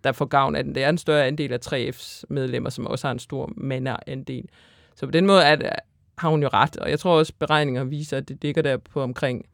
der 0.04 0.12
får 0.12 0.26
gavn 0.26 0.56
af 0.56 0.64
den. 0.64 0.76
Det 0.76 0.84
er 0.84 0.90
en 0.90 0.98
større 0.98 1.28
andel 1.28 1.54
af 1.54 1.60
3F's 1.68 2.24
medlemmer, 2.30 2.70
som 2.70 2.88
også 2.88 3.08
har 3.08 3.12
en 3.12 3.20
stor 3.20 3.52
manderandel. 3.58 4.50
Så 4.96 5.06
på 5.06 5.12
den 5.12 5.26
måde 5.26 5.44
er, 5.44 5.76
har 6.18 6.30
hun 6.30 6.42
jo 6.42 6.50
ret, 6.54 6.78
og 6.78 6.90
jeg 6.90 7.00
tror 7.00 7.18
også, 7.18 7.34
beregninger 7.40 7.84
viser, 7.84 8.18
at 8.18 8.30
det 8.30 8.38
ligger 8.42 8.62
der 8.62 8.78
på 8.78 9.02
omkring 9.02 9.46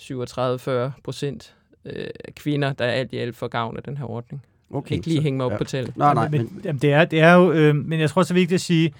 37-40 0.00 0.70
procent 1.04 1.56
øh, 1.84 2.06
kvinder, 2.36 2.72
der 2.72 2.84
alt 2.84 3.12
i 3.12 3.18
alt 3.18 3.36
får 3.36 3.48
gavn 3.48 3.76
af 3.76 3.82
den 3.82 3.96
her 3.96 4.04
ordning. 4.04 4.42
Okay, 4.74 4.94
ikke 4.94 5.06
lige 5.06 5.22
hænge 5.22 5.36
mig 5.36 5.46
op 5.46 5.52
ja. 5.52 5.56
på 5.56 5.64
tallet. 5.64 5.96
Nej, 5.96 6.14
nej. 6.14 6.28
Men, 6.28 6.60
men, 6.64 6.78
det, 6.78 6.92
er, 6.92 7.04
det 7.04 7.20
er 7.20 7.32
jo, 7.32 7.52
øh, 7.52 7.76
men 7.76 8.00
jeg 8.00 8.10
tror 8.10 8.20
også, 8.20 8.34
det 8.34 8.40
er 8.40 8.42
vigtigt 8.42 8.54
at 8.54 8.60
sige, 8.60 8.92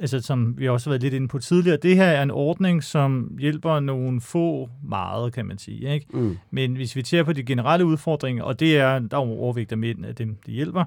altså 0.00 0.20
som 0.20 0.58
vi 0.58 0.68
også 0.68 0.90
har 0.90 0.92
været 0.92 1.02
lidt 1.02 1.14
inde 1.14 1.28
på 1.28 1.38
tidligere, 1.38 1.76
det 1.76 1.96
her 1.96 2.04
er 2.04 2.22
en 2.22 2.30
ordning, 2.30 2.84
som 2.84 3.36
hjælper 3.38 3.80
nogle 3.80 4.20
få 4.20 4.68
meget, 4.82 5.32
kan 5.32 5.46
man 5.46 5.58
sige. 5.58 5.94
Ikke? 5.94 6.06
Mm. 6.10 6.38
Men 6.50 6.74
hvis 6.74 6.96
vi 6.96 7.04
ser 7.04 7.22
på 7.22 7.32
de 7.32 7.42
generelle 7.42 7.86
udfordringer, 7.86 8.44
og 8.44 8.60
det 8.60 8.78
er, 8.78 8.98
der 8.98 9.16
er 9.16 9.20
overvægt 9.20 9.72
af 9.72 9.78
mænd 9.78 10.04
af 10.04 10.14
dem, 10.14 10.36
det 10.46 10.54
hjælper, 10.54 10.84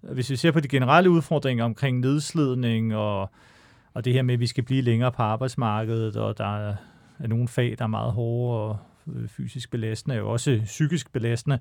hvis 0.00 0.30
vi 0.30 0.36
ser 0.36 0.50
på 0.50 0.60
de 0.60 0.68
generelle 0.68 1.10
udfordringer 1.10 1.64
omkring 1.64 2.00
nedslidning 2.00 2.94
og, 2.94 3.30
og 3.94 4.04
det 4.04 4.12
her 4.12 4.22
med, 4.22 4.34
at 4.34 4.40
vi 4.40 4.46
skal 4.46 4.64
blive 4.64 4.82
længere 4.82 5.12
på 5.12 5.22
arbejdsmarkedet, 5.22 6.16
og 6.16 6.38
der 6.38 6.68
er, 6.68 6.74
er 7.18 7.28
nogle 7.28 7.48
fag, 7.48 7.74
der 7.78 7.84
er 7.84 7.88
meget 7.88 8.12
hårde 8.12 8.60
og 8.60 8.76
øh, 9.14 9.28
fysisk 9.28 9.70
belastende, 9.70 10.22
og 10.22 10.28
også 10.28 10.60
psykisk 10.64 11.12
belastende, 11.12 11.58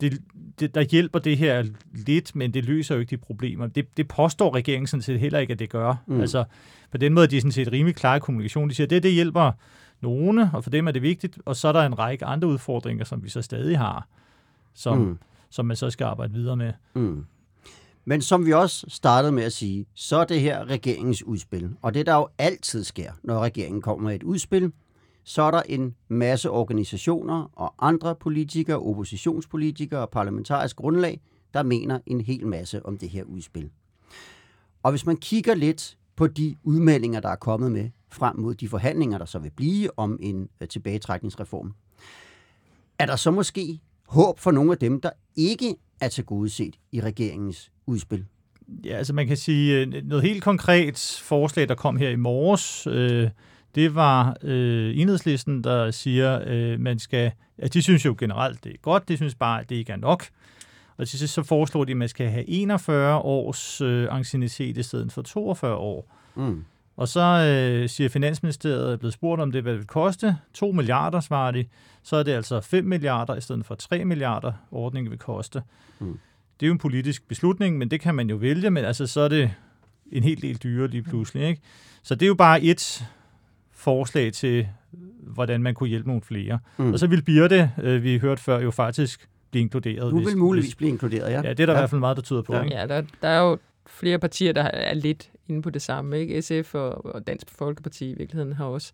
det, 0.00 0.18
det, 0.60 0.74
der 0.74 0.80
hjælper 0.80 1.18
det 1.18 1.38
her 1.38 1.64
lidt, 2.06 2.36
men 2.36 2.54
det 2.54 2.64
løser 2.64 2.94
jo 2.94 3.00
ikke 3.00 3.10
de 3.10 3.16
problemer. 3.16 3.66
Det, 3.66 3.96
det 3.96 4.08
påstår 4.08 4.54
regeringen 4.54 4.86
sådan 4.86 5.02
set 5.02 5.20
heller 5.20 5.38
ikke, 5.38 5.52
at 5.52 5.58
det 5.58 5.70
gør. 5.70 5.94
Mm. 6.06 6.20
Altså, 6.20 6.44
på 6.90 6.98
den 6.98 7.14
måde 7.14 7.26
de 7.26 7.36
er 7.36 7.40
sådan 7.40 7.52
set 7.52 7.72
rimelig 7.72 7.96
klare 7.96 8.16
i 8.16 8.20
kommunikation. 8.20 8.68
De 8.68 8.74
siger, 8.74 8.86
at 8.86 8.90
det, 8.90 9.02
det 9.02 9.12
hjælper 9.12 9.52
nogle, 10.00 10.50
og 10.52 10.62
for 10.64 10.70
dem 10.70 10.86
er 10.86 10.92
det 10.92 11.02
vigtigt, 11.02 11.38
og 11.44 11.56
så 11.56 11.68
er 11.68 11.72
der 11.72 11.82
en 11.82 11.98
række 11.98 12.24
andre 12.24 12.48
udfordringer, 12.48 13.04
som 13.04 13.24
vi 13.24 13.28
så 13.28 13.42
stadig 13.42 13.78
har, 13.78 14.08
som, 14.74 14.98
mm. 14.98 15.18
som 15.50 15.66
man 15.66 15.76
så 15.76 15.90
skal 15.90 16.04
arbejde 16.04 16.32
videre 16.32 16.56
med. 16.56 16.72
Mm. 16.94 17.24
Men 18.04 18.22
som 18.22 18.46
vi 18.46 18.52
også 18.52 18.86
startede 18.88 19.32
med 19.32 19.42
at 19.42 19.52
sige, 19.52 19.86
så 19.94 20.16
er 20.16 20.24
det 20.24 20.40
her 20.40 20.64
regeringens 20.64 21.22
udspil. 21.22 21.70
Og 21.82 21.94
det 21.94 22.06
der 22.06 22.14
jo 22.14 22.28
altid 22.38 22.84
sker, 22.84 23.12
når 23.22 23.40
regeringen 23.40 23.82
kommer 23.82 24.08
med 24.08 24.14
et 24.14 24.22
udspil, 24.22 24.72
så 25.24 25.42
er 25.42 25.50
der 25.50 25.62
en 25.68 25.94
masse 26.08 26.50
organisationer 26.50 27.50
og 27.52 27.74
andre 27.78 28.14
politikere, 28.14 28.78
oppositionspolitikere 28.78 30.00
og 30.00 30.10
parlamentarisk 30.10 30.76
grundlag, 30.76 31.20
der 31.54 31.62
mener 31.62 31.98
en 32.06 32.20
hel 32.20 32.46
masse 32.46 32.86
om 32.86 32.98
det 32.98 33.08
her 33.08 33.24
udspil. 33.24 33.70
Og 34.82 34.90
hvis 34.90 35.06
man 35.06 35.16
kigger 35.16 35.54
lidt 35.54 35.98
på 36.16 36.26
de 36.26 36.56
udmeldinger, 36.62 37.20
der 37.20 37.28
er 37.28 37.36
kommet 37.36 37.72
med 37.72 37.90
frem 38.12 38.38
mod 38.38 38.54
de 38.54 38.68
forhandlinger, 38.68 39.18
der 39.18 39.24
så 39.24 39.38
vil 39.38 39.50
blive 39.50 39.98
om 39.98 40.18
en 40.22 40.48
øh, 40.60 40.68
tilbagetrækningsreform, 40.68 41.74
er 42.98 43.06
der 43.06 43.16
så 43.16 43.30
måske 43.30 43.80
håb 44.06 44.38
for 44.38 44.50
nogle 44.50 44.72
af 44.72 44.78
dem, 44.78 45.00
der 45.00 45.10
ikke 45.36 45.76
er 46.00 46.08
tilgodeset 46.08 46.78
i 46.92 47.00
regeringens 47.00 47.72
udspil? 47.86 48.24
Ja, 48.84 48.96
altså 48.96 49.12
man 49.12 49.26
kan 49.26 49.36
sige, 49.36 49.80
øh, 49.80 49.86
noget 50.04 50.24
helt 50.24 50.42
konkret 50.42 51.20
forslag, 51.22 51.68
der 51.68 51.74
kom 51.74 51.96
her 51.96 52.08
i 52.08 52.16
morges, 52.16 52.86
øh, 52.86 53.30
det 53.74 53.94
var 53.94 54.36
øh, 54.42 54.98
enhedslisten, 54.98 55.64
der 55.64 55.90
siger, 55.90 56.40
øh, 56.46 56.80
man 56.80 56.98
skal, 56.98 57.32
at 57.58 57.74
de 57.74 57.82
synes 57.82 58.04
jo 58.04 58.16
generelt, 58.18 58.64
det 58.64 58.72
er 58.72 58.76
godt, 58.82 59.08
de 59.08 59.16
synes 59.16 59.34
bare, 59.34 59.60
at 59.60 59.70
det 59.70 59.76
ikke 59.76 59.92
er 59.92 59.96
nok. 59.96 60.24
Og 60.96 61.08
til 61.08 61.18
sidst 61.18 61.34
så 61.34 61.42
foreslår 61.42 61.84
de, 61.84 61.90
at 61.90 61.96
man 61.96 62.08
skal 62.08 62.28
have 62.28 62.48
41 62.48 63.18
års 63.18 63.80
øh, 63.80 64.08
anciennitet 64.10 64.76
i 64.76 64.82
stedet 64.82 65.12
for 65.12 65.22
42 65.22 65.76
år. 65.76 66.16
Mm. 66.34 66.64
Og 66.96 67.08
så 67.08 67.20
øh, 67.20 67.88
siger 67.88 68.08
Finansministeriet, 68.08 68.92
er 68.92 68.96
blevet 68.96 69.14
spurgt 69.14 69.42
om 69.42 69.52
det, 69.52 69.62
hvad 69.62 69.72
det 69.72 69.78
vil 69.78 69.86
koste. 69.86 70.36
2 70.54 70.72
milliarder, 70.72 71.20
svarer 71.20 71.50
de. 71.50 71.64
Så 72.02 72.16
er 72.16 72.22
det 72.22 72.32
altså 72.32 72.60
5 72.60 72.84
milliarder 72.84 73.36
i 73.36 73.40
stedet 73.40 73.66
for 73.66 73.74
3 73.74 74.04
milliarder, 74.04 74.52
ordningen 74.70 75.10
vil 75.10 75.18
koste. 75.18 75.62
Mm. 75.98 76.18
Det 76.60 76.66
er 76.66 76.68
jo 76.68 76.72
en 76.72 76.78
politisk 76.78 77.28
beslutning, 77.28 77.78
men 77.78 77.90
det 77.90 78.00
kan 78.00 78.14
man 78.14 78.30
jo 78.30 78.36
vælge, 78.36 78.70
men 78.70 78.84
altså 78.84 79.06
så 79.06 79.20
er 79.20 79.28
det 79.28 79.50
en 80.12 80.22
helt 80.22 80.42
del 80.42 80.56
dyrere 80.56 80.88
lige 80.88 81.02
pludselig. 81.02 81.48
Ikke? 81.48 81.62
Så 82.02 82.14
det 82.14 82.22
er 82.22 82.28
jo 82.28 82.34
bare 82.34 82.62
et 82.62 83.04
forslag 83.80 84.32
til, 84.32 84.68
hvordan 85.20 85.62
man 85.62 85.74
kunne 85.74 85.88
hjælpe 85.88 86.08
nogle 86.08 86.22
flere. 86.22 86.58
Mm. 86.76 86.92
Og 86.92 86.98
så 86.98 87.06
vil 87.06 87.22
Birte, 87.22 87.70
øh, 87.82 88.02
vi 88.02 88.18
hørte 88.18 88.42
før, 88.42 88.60
jo 88.60 88.70
faktisk 88.70 89.28
blive 89.50 89.62
inkluderet. 89.62 90.10
Du 90.10 90.16
vil 90.16 90.24
hvis, 90.24 90.36
muligvis 90.36 90.68
hvis, 90.68 90.74
blive 90.74 90.90
inkluderet, 90.90 91.30
ja. 91.30 91.42
Ja, 91.42 91.50
det 91.50 91.60
er 91.60 91.66
der 91.66 91.72
ja. 91.72 91.78
i 91.78 91.80
hvert 91.80 91.90
fald 91.90 92.00
meget, 92.00 92.16
der 92.16 92.22
tyder 92.22 92.42
på. 92.42 92.54
Ja, 92.54 92.64
ja 92.64 92.86
der, 92.86 93.02
der 93.22 93.28
er 93.28 93.40
jo 93.40 93.58
flere 93.86 94.18
partier, 94.18 94.52
der 94.52 94.62
er 94.62 94.94
lidt 94.94 95.30
inde 95.48 95.62
på 95.62 95.70
det 95.70 95.82
samme. 95.82 96.18
Ikke? 96.18 96.42
SF 96.42 96.74
og, 96.74 97.14
og 97.14 97.26
Dansk 97.26 97.50
Folkeparti 97.50 98.10
i 98.10 98.14
virkeligheden 98.14 98.52
har 98.52 98.64
også 98.64 98.92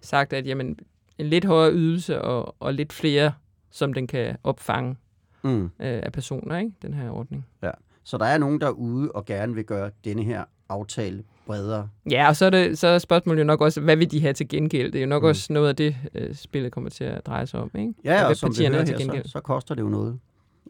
sagt, 0.00 0.32
at 0.32 0.46
jamen, 0.46 0.78
en 1.18 1.26
lidt 1.26 1.44
højere 1.44 1.72
ydelse 1.72 2.22
og, 2.22 2.56
og 2.60 2.74
lidt 2.74 2.92
flere, 2.92 3.32
som 3.70 3.92
den 3.92 4.06
kan 4.06 4.36
opfange 4.44 4.96
mm. 5.42 5.64
øh, 5.64 5.70
af 5.78 6.12
personer, 6.12 6.58
ikke? 6.58 6.72
den 6.82 6.94
her 6.94 7.10
ordning. 7.10 7.46
Ja. 7.62 7.70
Så 8.04 8.18
der 8.18 8.24
er 8.24 8.38
nogen 8.38 8.60
derude 8.60 9.12
og 9.12 9.24
gerne 9.24 9.54
vil 9.54 9.64
gøre 9.64 9.90
denne 10.04 10.22
her 10.22 10.44
aftale 10.68 11.24
bredere. 11.46 11.88
Ja, 12.10 12.28
og 12.28 12.36
så 12.36 12.44
er, 12.46 12.50
det, 12.50 12.78
så 12.78 12.86
er 12.86 12.98
spørgsmålet 12.98 13.40
jo 13.40 13.44
nok 13.44 13.60
også, 13.60 13.80
hvad 13.80 13.96
vil 13.96 14.10
de 14.10 14.20
have 14.20 14.32
til 14.32 14.48
gengæld? 14.48 14.92
Det 14.92 14.98
er 14.98 15.02
jo 15.02 15.08
nok 15.08 15.22
mm. 15.22 15.28
også 15.28 15.52
noget 15.52 15.68
af 15.68 15.76
det, 15.76 15.96
uh, 16.14 16.34
spillet 16.34 16.72
kommer 16.72 16.90
til 16.90 17.04
at 17.04 17.26
dreje 17.26 17.46
sig 17.46 17.60
om. 17.60 17.70
Ikke? 17.74 17.94
Ja, 18.04 18.24
og, 18.24 18.30
og 18.30 18.36
som 18.36 18.58
vi 18.58 18.66
hører 18.66 18.84
her, 18.84 18.98
så, 18.98 19.30
så 19.30 19.40
koster 19.40 19.74
det 19.74 19.82
jo 19.82 19.88
noget 19.88 20.18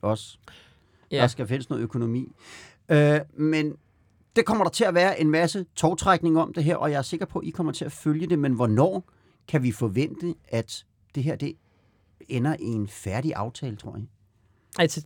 også. 0.02 0.38
Ja. 1.11 1.20
Der 1.20 1.26
skal 1.26 1.46
findes 1.46 1.70
noget 1.70 1.83
økonomi. 1.83 2.33
Uh, 2.92 2.96
men 3.40 3.76
det 4.37 4.46
kommer 4.46 4.64
der 4.64 4.70
til 4.70 4.85
at 4.85 4.94
være 4.94 5.20
en 5.20 5.30
masse 5.30 5.66
togtrækning 5.76 6.38
om 6.38 6.52
det 6.52 6.64
her, 6.64 6.76
og 6.76 6.90
jeg 6.90 6.98
er 6.98 7.02
sikker 7.02 7.26
på, 7.26 7.38
at 7.38 7.46
I 7.46 7.50
kommer 7.50 7.72
til 7.72 7.85
at 7.85 7.92
følge 7.92 8.26
det, 8.26 8.38
men 8.38 8.52
hvornår 8.52 9.11
kan 9.48 9.62
vi 9.62 9.72
forvente, 9.72 10.35
at 10.48 10.85
det 11.14 11.22
her 11.22 11.37
det 11.37 11.57
ender 12.28 12.57
i 12.61 12.66
en 12.66 12.88
færdig 12.88 13.35
aftale, 13.35 13.76
tror 13.76 13.96
jeg? 13.96 14.04
Altså, 14.78 15.04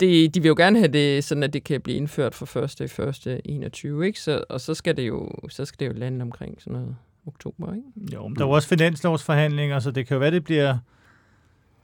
det, 0.00 0.34
de 0.34 0.42
vil 0.42 0.48
jo 0.48 0.54
gerne 0.58 0.78
have 0.78 0.92
det 0.92 1.24
sådan, 1.24 1.42
at 1.42 1.52
det 1.52 1.64
kan 1.64 1.80
blive 1.80 1.96
indført 1.96 2.34
for 2.34 2.58
1. 2.58 2.80
i 2.80 3.28
1. 3.28 3.40
21, 3.44 4.06
ikke? 4.06 4.20
Så, 4.20 4.44
og 4.48 4.60
så 4.60 4.74
skal, 4.74 4.96
det 4.96 5.08
jo, 5.08 5.30
så 5.48 5.64
skal 5.64 5.78
det 5.80 5.94
jo 5.94 5.98
lande 5.98 6.22
omkring 6.22 6.62
sådan 6.62 6.72
noget 6.72 6.96
oktober, 7.26 7.74
ikke? 7.74 8.14
Jo, 8.14 8.28
men 8.28 8.36
der 8.36 8.42
er 8.42 8.46
jo 8.46 8.52
også 8.52 8.68
finanslovsforhandlinger, 8.68 9.78
så 9.78 9.90
det 9.90 10.06
kan 10.06 10.14
jo 10.14 10.18
være, 10.18 10.30
det 10.30 10.44
bliver 10.44 10.78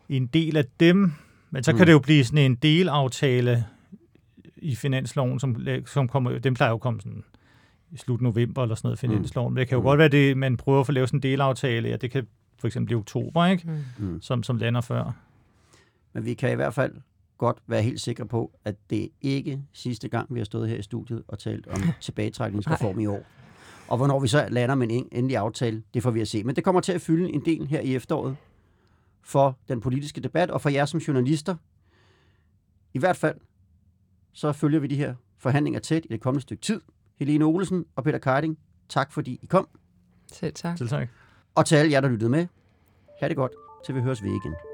en 0.09 0.27
del 0.27 0.57
af 0.57 0.65
dem, 0.81 1.13
men 1.51 1.63
så 1.63 1.73
kan 1.73 1.81
mm. 1.81 1.87
det 1.87 1.93
jo 1.93 1.99
blive 1.99 2.25
sådan 2.25 2.51
en 2.51 2.55
delaftale 2.55 3.65
i 4.57 4.75
finansloven, 4.75 5.41
som, 5.41 5.67
som 5.87 6.09
kommer, 6.09 6.39
dem 6.39 6.55
plejer 6.55 6.71
jo 6.71 6.75
at 6.75 6.81
komme 6.81 7.01
sådan 7.01 7.25
i 7.93 7.97
slut 7.97 8.21
november 8.21 8.63
eller 8.63 8.75
sådan 8.75 8.87
noget, 8.89 8.99
finansloven. 8.99 9.51
Mm. 9.51 9.55
Men 9.55 9.61
det 9.61 9.69
kan 9.69 9.77
jo 9.77 9.81
mm. 9.81 9.85
godt 9.85 9.99
være, 9.99 10.09
det 10.09 10.37
man 10.37 10.57
prøver 10.57 10.81
at 10.81 10.87
få 10.87 10.93
lavet 10.93 11.09
sådan 11.09 11.19
en 11.19 11.23
delaftale, 11.23 11.89
ja, 11.89 11.97
det 11.97 12.11
kan 12.11 12.27
for 12.59 12.67
eksempel 12.67 12.93
i 12.93 12.95
oktober, 12.95 13.47
ikke? 13.47 13.71
Mm. 13.99 14.23
Som, 14.23 14.43
som 14.43 14.57
lander 14.57 14.81
før. 14.81 15.13
Men 16.13 16.25
vi 16.25 16.35
kan 16.35 16.53
i 16.53 16.55
hvert 16.55 16.75
fald 16.75 16.93
godt 17.43 17.63
være 17.67 17.83
helt 17.83 18.01
sikre 18.01 18.27
på, 18.27 18.51
at 18.65 18.75
det 18.91 19.09
ikke 19.21 19.63
sidste 19.73 20.09
gang, 20.09 20.35
vi 20.35 20.41
har 20.41 20.45
stået 20.45 20.69
her 20.69 20.77
i 20.77 20.83
studiet 20.83 21.23
og 21.29 21.39
talt 21.39 21.67
om 21.67 21.83
tilbagetrækningsreform 22.01 23.01
i 23.01 23.07
år. 23.07 23.23
Og 23.89 23.97
hvornår 23.97 24.21
vi 24.21 24.29
så 24.29 24.47
lander 24.51 24.75
med 24.75 24.89
en 24.91 25.09
endelig 25.13 25.37
aftale, 25.37 25.83
det 25.95 26.03
får 26.03 26.11
vi 26.11 26.21
at 26.21 26.29
se. 26.29 26.45
Men 26.45 26.57
det 26.57 26.65
kommer 26.65 26.81
til 26.81 26.93
at 26.93 27.01
fylde 27.01 27.33
en 27.33 27.45
del 27.45 27.67
her 27.67 27.81
i 27.81 27.95
efteråret 27.95 28.37
for 29.23 29.59
den 29.69 29.81
politiske 29.81 30.21
debat, 30.21 30.51
og 30.51 30.61
for 30.61 30.69
jer 30.69 30.85
som 30.85 31.01
journalister. 31.01 31.57
I 32.95 32.99
hvert 32.99 33.17
fald, 33.17 33.37
så 34.33 34.53
følger 34.53 34.81
vi 34.81 34.87
de 34.87 34.97
her 34.97 35.15
forhandlinger 35.39 35.81
tæt 35.81 36.05
i 36.05 36.09
det 36.09 36.21
kommende 36.21 36.43
stykke 36.43 36.61
tid. 36.61 36.81
Helene 37.19 37.45
Olsen 37.45 37.85
og 37.97 38.05
Peter 38.05 38.19
Keiding, 38.19 38.59
tak 38.89 39.13
fordi 39.13 39.39
I 39.43 39.47
kom. 39.47 39.69
Selv 40.33 40.55
tak. 40.55 40.79
Selv 40.79 40.89
tak. 40.89 41.09
Og 41.55 41.67
til 41.67 41.77
alle 41.77 41.93
jer, 41.93 42.01
der 42.01 42.09
lyttede 42.09 42.31
med, 42.31 42.47
ha' 43.21 43.29
det 43.29 43.37
godt, 43.37 43.53
til 43.87 43.95
vi 43.95 44.01
høres 44.01 44.23
ved 44.23 44.31
igen. 44.31 44.72